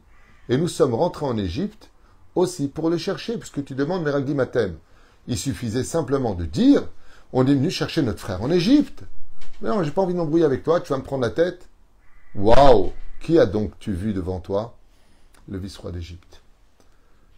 Et 0.49 0.57
nous 0.57 0.67
sommes 0.67 0.93
rentrés 0.93 1.25
en 1.25 1.35
Égypte 1.35 1.89
aussi 2.35 2.67
pour 2.67 2.91
le 2.91 2.99
chercher, 2.99 3.39
puisque 3.39 3.65
tu 3.65 3.73
demandes 3.73 4.03
Meragimatem. 4.03 4.77
Il 5.25 5.35
suffisait 5.35 5.83
simplement 5.83 6.35
de 6.35 6.45
dire 6.45 6.87
on 7.33 7.47
est 7.47 7.55
venu 7.55 7.71
chercher 7.71 8.03
notre 8.03 8.19
frère 8.19 8.43
en 8.43 8.51
Égypte. 8.51 9.01
Mais 9.61 9.69
non, 9.69 9.81
j'ai 9.81 9.89
pas 9.89 10.03
envie 10.03 10.13
d'embrouiller 10.13 10.45
avec 10.45 10.61
toi, 10.61 10.79
tu 10.79 10.93
vas 10.93 10.99
me 10.99 11.03
prendre 11.03 11.23
la 11.23 11.31
tête. 11.31 11.67
Waouh 12.35 12.93
Qui 13.21 13.39
as 13.39 13.47
donc 13.47 13.71
tu 13.79 13.93
vu 13.93 14.13
devant 14.13 14.41
toi 14.41 14.77
Le 15.49 15.57
vice-roi 15.57 15.91
d'Égypte? 15.91 16.43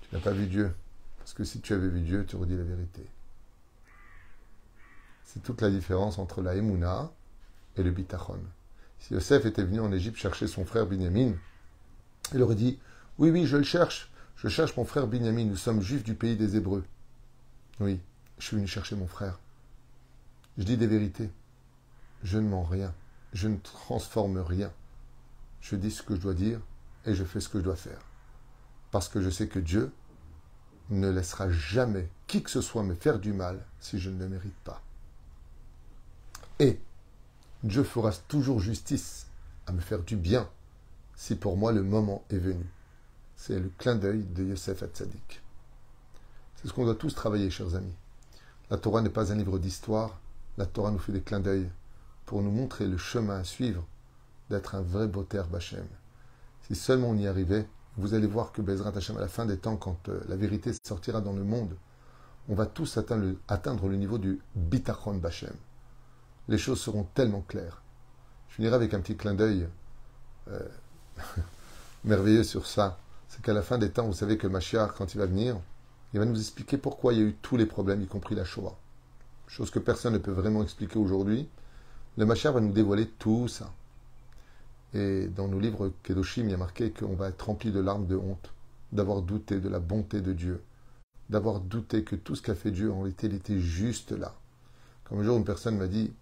Tu 0.01 0.13
n'as 0.13 0.21
pas 0.21 0.31
vu 0.31 0.47
Dieu. 0.47 0.73
Parce 1.19 1.33
que 1.33 1.45
si 1.45 1.61
tu 1.61 1.73
avais 1.73 1.87
vu 1.87 2.01
Dieu, 2.01 2.25
tu 2.27 2.35
aurais 2.35 2.47
dit 2.47 2.57
la 2.57 2.63
vérité. 2.63 3.05
C'est 5.27 5.43
toute 5.43 5.59
la 5.59 5.69
différence 5.69 6.19
entre 6.19 6.41
la 6.41 6.55
Emouna 6.55 7.11
et 7.75 7.83
le 7.83 7.91
Bitachon. 7.91 8.39
Si 8.97 9.13
Yosef 9.13 9.45
était 9.45 9.65
venu 9.65 9.81
en 9.81 9.91
Égypte 9.91 10.15
chercher 10.15 10.47
son 10.47 10.63
frère 10.63 10.85
Binyamin, 10.85 11.33
il 12.33 12.41
aurait 12.41 12.55
dit 12.55 12.79
Oui, 13.17 13.29
oui, 13.29 13.45
je 13.45 13.57
le 13.57 13.63
cherche. 13.63 14.09
Je 14.37 14.47
cherche 14.47 14.77
mon 14.77 14.85
frère 14.85 15.05
Binyamin. 15.05 15.43
Nous 15.43 15.57
sommes 15.57 15.81
juifs 15.81 16.05
du 16.05 16.15
pays 16.15 16.37
des 16.37 16.55
Hébreux. 16.55 16.85
Oui, 17.81 17.99
je 18.39 18.45
suis 18.45 18.55
venu 18.55 18.67
chercher 18.67 18.95
mon 18.95 19.05
frère. 19.05 19.37
Je 20.57 20.63
dis 20.63 20.77
des 20.77 20.87
vérités. 20.87 21.29
Je 22.23 22.37
ne 22.37 22.47
mens 22.47 22.63
rien. 22.63 22.95
Je 23.33 23.49
ne 23.49 23.57
transforme 23.57 24.37
rien. 24.37 24.71
Je 25.59 25.75
dis 25.75 25.91
ce 25.91 26.03
que 26.03 26.15
je 26.15 26.21
dois 26.21 26.35
dire 26.35 26.61
et 27.05 27.13
je 27.13 27.25
fais 27.25 27.41
ce 27.41 27.49
que 27.49 27.59
je 27.59 27.65
dois 27.65 27.75
faire. 27.75 27.99
Parce 28.91 29.09
que 29.09 29.21
je 29.21 29.29
sais 29.29 29.49
que 29.49 29.59
Dieu 29.59 29.91
ne 30.89 31.09
laissera 31.09 31.49
jamais 31.49 32.09
qui 32.27 32.41
que 32.43 32.49
ce 32.49 32.61
soit 32.61 32.83
me 32.83 32.95
faire 32.95 33.19
du 33.19 33.33
mal 33.33 33.65
si 33.81 33.99
je 33.99 34.09
ne 34.09 34.19
le 34.19 34.29
mérite 34.29 34.55
pas. 34.63 34.81
Et 36.59 36.79
Dieu 37.63 37.83
fera 37.83 38.11
toujours 38.27 38.59
justice 38.59 39.27
à 39.67 39.71
me 39.73 39.79
faire 39.79 40.01
du 40.01 40.15
bien 40.15 40.49
si 41.15 41.35
pour 41.35 41.55
moi 41.55 41.71
le 41.71 41.83
moment 41.83 42.23
est 42.31 42.39
venu. 42.39 42.65
C'est 43.35 43.59
le 43.59 43.71
clin 43.77 43.95
d'œil 43.95 44.23
de 44.23 44.43
Yosef 44.43 44.81
Hatzadik. 44.81 45.41
C'est 46.55 46.67
ce 46.67 46.73
qu'on 46.73 46.85
doit 46.85 46.95
tous 46.95 47.13
travailler, 47.13 47.51
chers 47.51 47.75
amis. 47.75 47.93
La 48.71 48.77
Torah 48.77 49.01
n'est 49.01 49.09
pas 49.09 49.31
un 49.31 49.35
livre 49.35 49.59
d'histoire, 49.59 50.19
la 50.57 50.65
Torah 50.65 50.89
nous 50.89 50.97
fait 50.97 51.11
des 51.11 51.21
clins 51.21 51.39
d'œil 51.39 51.69
pour 52.25 52.41
nous 52.41 52.51
montrer 52.51 52.87
le 52.87 52.97
chemin 52.97 53.39
à 53.39 53.43
suivre 53.43 53.85
d'être 54.49 54.73
un 54.73 54.81
vrai 54.81 55.07
Boter 55.07 55.43
Bachem. 55.51 55.85
Si 56.63 56.75
seulement 56.75 57.09
on 57.11 57.17
y 57.17 57.27
arrivait, 57.27 57.67
vous 57.97 58.15
allez 58.15 58.27
voir 58.27 58.51
que 58.51 58.61
Bezrat 58.63 58.95
Hashem, 58.95 59.17
à 59.17 59.21
la 59.21 59.27
fin 59.27 59.45
des 59.45 59.57
temps, 59.57 59.77
quand 59.77 60.09
euh, 60.09 60.21
la 60.27 60.35
vérité 60.35 60.71
sortira 60.83 61.21
dans 61.21 61.33
le 61.33 61.43
monde, 61.43 61.75
on 62.49 62.55
va 62.55 62.65
tous 62.65 62.97
atteindre 62.97 63.23
le, 63.23 63.39
atteindre 63.47 63.87
le 63.87 63.95
niveau 63.95 64.17
du 64.17 64.39
Bitachon 64.55 65.17
Bachem 65.17 65.53
les 66.49 66.57
choses 66.57 66.79
seront 66.79 67.03
tellement 67.13 67.41
claires. 67.41 67.81
Je 68.49 68.55
finirai 68.55 68.75
avec 68.75 68.93
un 68.93 69.01
petit 69.01 69.15
clin 69.15 69.33
d'œil 69.33 69.67
euh, 70.49 70.59
merveilleux 72.03 72.43
sur 72.43 72.65
ça. 72.65 72.97
C'est 73.27 73.41
qu'à 73.41 73.53
la 73.53 73.61
fin 73.61 73.77
des 73.77 73.91
temps, 73.91 74.05
vous 74.05 74.13
savez 74.13 74.37
que 74.37 74.47
Machiar, 74.47 74.93
quand 74.93 75.13
il 75.13 75.17
va 75.17 75.25
venir, 75.25 75.57
il 76.13 76.19
va 76.19 76.25
nous 76.25 76.39
expliquer 76.39 76.77
pourquoi 76.77 77.13
il 77.13 77.19
y 77.19 77.21
a 77.21 77.25
eu 77.25 77.35
tous 77.41 77.57
les 77.57 77.65
problèmes, 77.65 78.01
y 78.01 78.07
compris 78.07 78.35
la 78.35 78.45
Shoah. 78.45 78.77
Chose 79.47 79.71
que 79.71 79.79
personne 79.79 80.13
ne 80.13 80.17
peut 80.17 80.31
vraiment 80.31 80.63
expliquer 80.63 80.97
aujourd'hui. 80.97 81.49
Le 82.17 82.25
Machiar 82.25 82.53
va 82.53 82.61
nous 82.61 82.71
dévoiler 82.71 83.07
tout 83.07 83.47
ça. 83.47 83.71
Et 84.93 85.27
dans 85.27 85.47
nos 85.47 85.59
livres 85.59 85.91
Kedoshim, 86.03 86.45
il 86.45 86.51
y 86.51 86.53
a 86.53 86.57
marqué 86.57 86.91
qu'on 86.91 87.15
va 87.15 87.29
être 87.29 87.45
rempli 87.45 87.71
de 87.71 87.79
larmes 87.79 88.07
de 88.07 88.15
honte, 88.15 88.53
d'avoir 88.91 89.21
douté 89.21 89.59
de 89.59 89.69
la 89.69 89.79
bonté 89.79 90.21
de 90.21 90.33
Dieu, 90.33 90.63
d'avoir 91.29 91.59
douté 91.59 92.03
que 92.03 92.15
tout 92.15 92.35
ce 92.35 92.41
qu'a 92.41 92.55
fait 92.55 92.71
Dieu, 92.71 92.91
en 92.91 93.01
réalité, 93.01 93.27
était 93.27 93.59
juste 93.59 94.11
là. 94.11 94.33
Comme 95.03 95.19
un 95.19 95.23
jour, 95.23 95.37
une 95.37 95.45
personne 95.45 95.77
m'a 95.77 95.87
dit, 95.87 96.13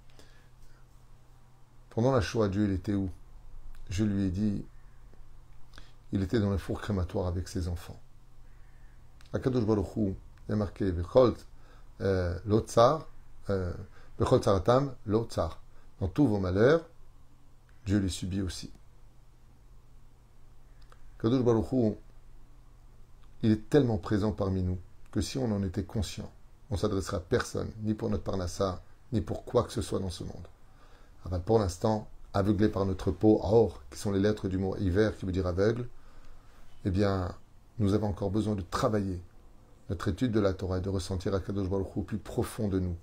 pendant 1.96 2.12
la 2.12 2.20
Shoah, 2.20 2.50
Dieu, 2.50 2.66
il 2.66 2.74
était 2.74 2.94
où? 2.94 3.10
Je 3.90 4.04
lui 4.04 4.26
ai 4.26 4.30
dit, 4.30 4.66
il 6.12 6.22
était 6.22 6.42
dans 6.42 6.52
le 6.52 6.58
four 6.58 6.82
crématoire 6.82 7.28
avec 7.28 7.48
ses 7.48 7.70
enfants. 7.70 8.00
Akadosh 9.32 9.66
Baruch 9.66 9.96
Hu, 9.96 10.14
il 10.48 10.54
a 10.54 10.56
marqué, 10.58 10.94
euh, 12.02 12.40
l'Otsar, 12.46 13.08
euh, 13.50 13.74
l'Otsar. 14.20 15.62
Dans 16.02 16.10
tous 16.10 16.28
vos 16.28 16.40
malheurs, 16.40 16.86
Dieu 17.86 18.00
les 18.00 18.10
subit 18.10 18.42
aussi. 18.42 18.70
Kadosh 21.22 21.44
Baruch 21.44 21.72
Hu, 21.72 21.94
il 23.42 23.52
est 23.52 23.70
tellement 23.70 23.98
présent 23.98 24.34
parmi 24.34 24.64
nous 24.64 24.80
que 25.12 25.22
si 25.22 25.38
on 25.38 25.50
en 25.50 25.64
était 25.64 25.86
conscient, 25.86 26.30
on 26.70 26.76
s'adressera 26.76 27.18
à 27.18 27.22
personne, 27.22 27.72
ni 27.84 27.94
pour 27.94 28.10
notre 28.10 28.24
parnassa, 28.24 28.84
ni 29.14 29.22
pour 29.22 29.46
quoi 29.46 29.64
que 29.64 29.72
ce 29.72 29.82
soit 29.82 30.00
dans 30.00 30.10
ce 30.10 30.26
monde. 30.26 30.46
Pour 31.46 31.60
l'instant, 31.60 32.08
aveuglé 32.34 32.70
par 32.70 32.86
notre 32.86 33.12
peau, 33.12 33.40
or, 33.42 33.82
qui 33.90 33.98
sont 33.98 34.12
les 34.12 34.20
lettres 34.20 34.48
du 34.48 34.58
mot 34.58 34.76
hiver 34.78 35.18
qui 35.18 35.26
veut 35.26 35.32
dire 35.32 35.48
aveugle, 35.48 35.88
eh 36.86 36.92
bien, 36.92 37.34
nous 37.80 37.94
avons 37.94 38.08
encore 38.08 38.30
besoin 38.30 38.56
de 38.56 38.62
travailler 38.62 39.20
notre 39.90 40.08
étude 40.08 40.32
de 40.32 40.40
la 40.40 40.54
Torah 40.54 40.78
et 40.78 40.82
de 40.82 40.90
ressentir 40.90 41.34
Akadosh 41.34 41.70
Baruch 41.70 41.96
Hu 41.96 42.04
plus 42.04 42.18
profond 42.18 42.68
de 42.68 42.80
nous, 42.80 42.96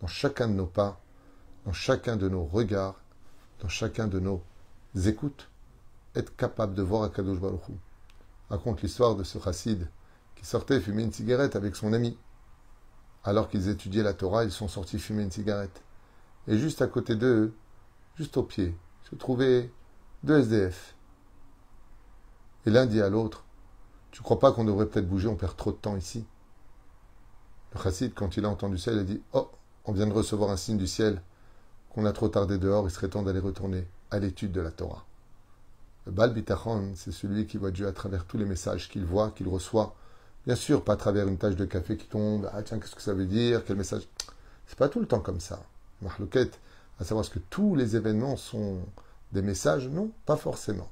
dans 0.00 0.06
chacun 0.06 0.48
de 0.48 0.54
nos 0.54 0.66
pas, 0.66 1.00
dans 1.64 1.72
chacun 1.72 2.16
de 2.16 2.28
nos 2.28 2.44
regards, 2.44 3.00
dans 3.60 3.68
chacun 3.68 4.06
de 4.06 4.18
nos 4.18 4.42
écoutes, 5.04 5.48
être 6.14 6.34
capable 6.36 6.74
de 6.74 6.82
voir 6.82 7.04
Akadosh 7.04 7.38
Baruch 7.38 7.68
Hu. 7.68 7.72
Raconte 8.48 8.82
l'histoire 8.82 9.14
de 9.14 9.22
ce 9.22 9.38
chassid 9.38 9.88
qui 10.34 10.44
sortait 10.44 10.80
fumer 10.80 11.02
une 11.04 11.12
cigarette 11.12 11.54
avec 11.54 11.76
son 11.76 11.92
ami. 11.92 12.18
Alors 13.22 13.48
qu'ils 13.48 13.68
étudiaient 13.68 14.02
la 14.02 14.14
Torah, 14.14 14.44
ils 14.44 14.50
sont 14.50 14.68
sortis 14.68 14.98
fumer 14.98 15.22
une 15.22 15.30
cigarette. 15.30 15.82
Et 16.48 16.58
juste 16.58 16.82
à 16.82 16.86
côté 16.86 17.14
d'eux, 17.14 17.54
juste 18.20 18.36
au 18.36 18.42
pied, 18.42 18.76
se 19.08 19.14
trouvaient 19.14 19.70
deux 20.24 20.40
SDF. 20.40 20.94
Et 22.66 22.70
l'un 22.70 22.84
dit 22.84 23.00
à 23.00 23.08
l'autre 23.08 23.46
Tu 24.10 24.20
crois 24.20 24.38
pas 24.38 24.52
qu'on 24.52 24.64
devrait 24.64 24.84
peut-être 24.84 25.08
bouger, 25.08 25.26
on 25.26 25.36
perd 25.36 25.56
trop 25.56 25.72
de 25.72 25.78
temps 25.78 25.96
ici? 25.96 26.26
Le 27.72 27.80
chassid, 27.80 28.12
quand 28.12 28.36
il 28.36 28.44
a 28.44 28.50
entendu 28.50 28.76
ça, 28.76 28.92
il 28.92 28.98
a 28.98 29.04
dit 29.04 29.22
Oh, 29.32 29.50
on 29.86 29.92
vient 29.92 30.06
de 30.06 30.12
recevoir 30.12 30.50
un 30.50 30.58
signe 30.58 30.76
du 30.76 30.86
ciel 30.86 31.22
qu'on 31.88 32.04
a 32.04 32.12
trop 32.12 32.28
tardé 32.28 32.58
dehors, 32.58 32.86
il 32.86 32.90
serait 32.90 33.08
temps 33.08 33.22
d'aller 33.22 33.38
retourner 33.38 33.88
à 34.10 34.18
l'étude 34.18 34.52
de 34.52 34.60
la 34.60 34.70
Torah. 34.70 35.06
Le 36.04 36.12
Bal 36.12 36.34
Bitachon, 36.34 36.92
c'est 36.96 37.12
celui 37.12 37.46
qui 37.46 37.56
voit 37.56 37.70
Dieu 37.70 37.86
à 37.86 37.92
travers 37.92 38.26
tous 38.26 38.36
les 38.36 38.44
messages 38.44 38.90
qu'il 38.90 39.06
voit, 39.06 39.30
qu'il 39.30 39.48
reçoit. 39.48 39.96
Bien 40.46 40.56
sûr, 40.56 40.84
pas 40.84 40.92
à 40.92 40.96
travers 40.96 41.26
une 41.26 41.38
tache 41.38 41.56
de 41.56 41.64
café 41.64 41.96
qui 41.96 42.06
tombe. 42.06 42.50
Ah 42.52 42.62
tiens, 42.62 42.78
qu'est-ce 42.78 42.94
que 42.94 43.02
ça 43.02 43.14
veut 43.14 43.24
dire? 43.24 43.64
Quel 43.64 43.76
message 43.76 44.02
C'est 44.66 44.78
pas 44.78 44.90
tout 44.90 45.00
le 45.00 45.06
temps 45.06 45.20
comme 45.20 45.40
ça. 45.40 45.62
À 47.00 47.04
savoir 47.04 47.24
ce 47.24 47.30
que 47.30 47.38
tous 47.38 47.74
les 47.74 47.96
événements 47.96 48.36
sont 48.36 48.82
des 49.32 49.42
messages? 49.42 49.88
Non, 49.88 50.12
pas 50.26 50.36
forcément. 50.36 50.90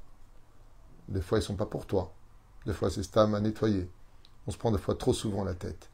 Des 1.07 1.21
fois, 1.21 1.37
ils 1.37 1.43
sont 1.43 1.55
pas 1.55 1.67
pour 1.67 1.85
toi. 1.85 2.13
Des 2.65 2.73
fois, 2.73 2.89
c'est 2.89 3.03
Stam 3.03 3.35
à 3.35 3.39
nettoyer. 3.39 3.89
On 4.47 4.51
se 4.51 4.57
prend 4.57 4.71
des 4.71 4.79
fois 4.79 4.95
trop 4.95 5.13
souvent 5.13 5.43
la 5.43 5.53
tête. 5.53 5.89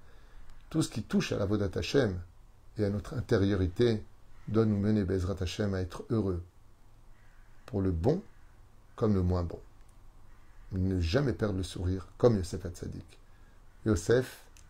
Tout 0.69 0.81
ce 0.81 0.89
qui 0.89 1.03
touche 1.03 1.31
à 1.31 1.37
la 1.37 1.45
Vodat 1.45 1.77
Hashem 1.77 2.19
et 2.77 2.85
à 2.85 2.89
notre 2.89 3.13
intériorité 3.13 4.03
doit 4.47 4.65
nous 4.65 4.77
mener, 4.77 5.03
Bezrat 5.03 5.35
Hashem, 5.41 5.73
à 5.73 5.81
être 5.81 6.05
heureux. 6.09 6.41
Pour 7.65 7.81
le 7.81 7.91
bon 7.91 8.21
comme 8.95 9.13
le 9.13 9.21
moins 9.21 9.43
bon. 9.43 9.59
Ne 10.71 10.99
jamais 10.99 11.33
perdre 11.33 11.57
le 11.57 11.63
sourire, 11.63 12.07
comme 12.17 12.37
Yosef 12.37 12.65
Hatzadik. 12.65 13.19
Yosef, 13.85 14.44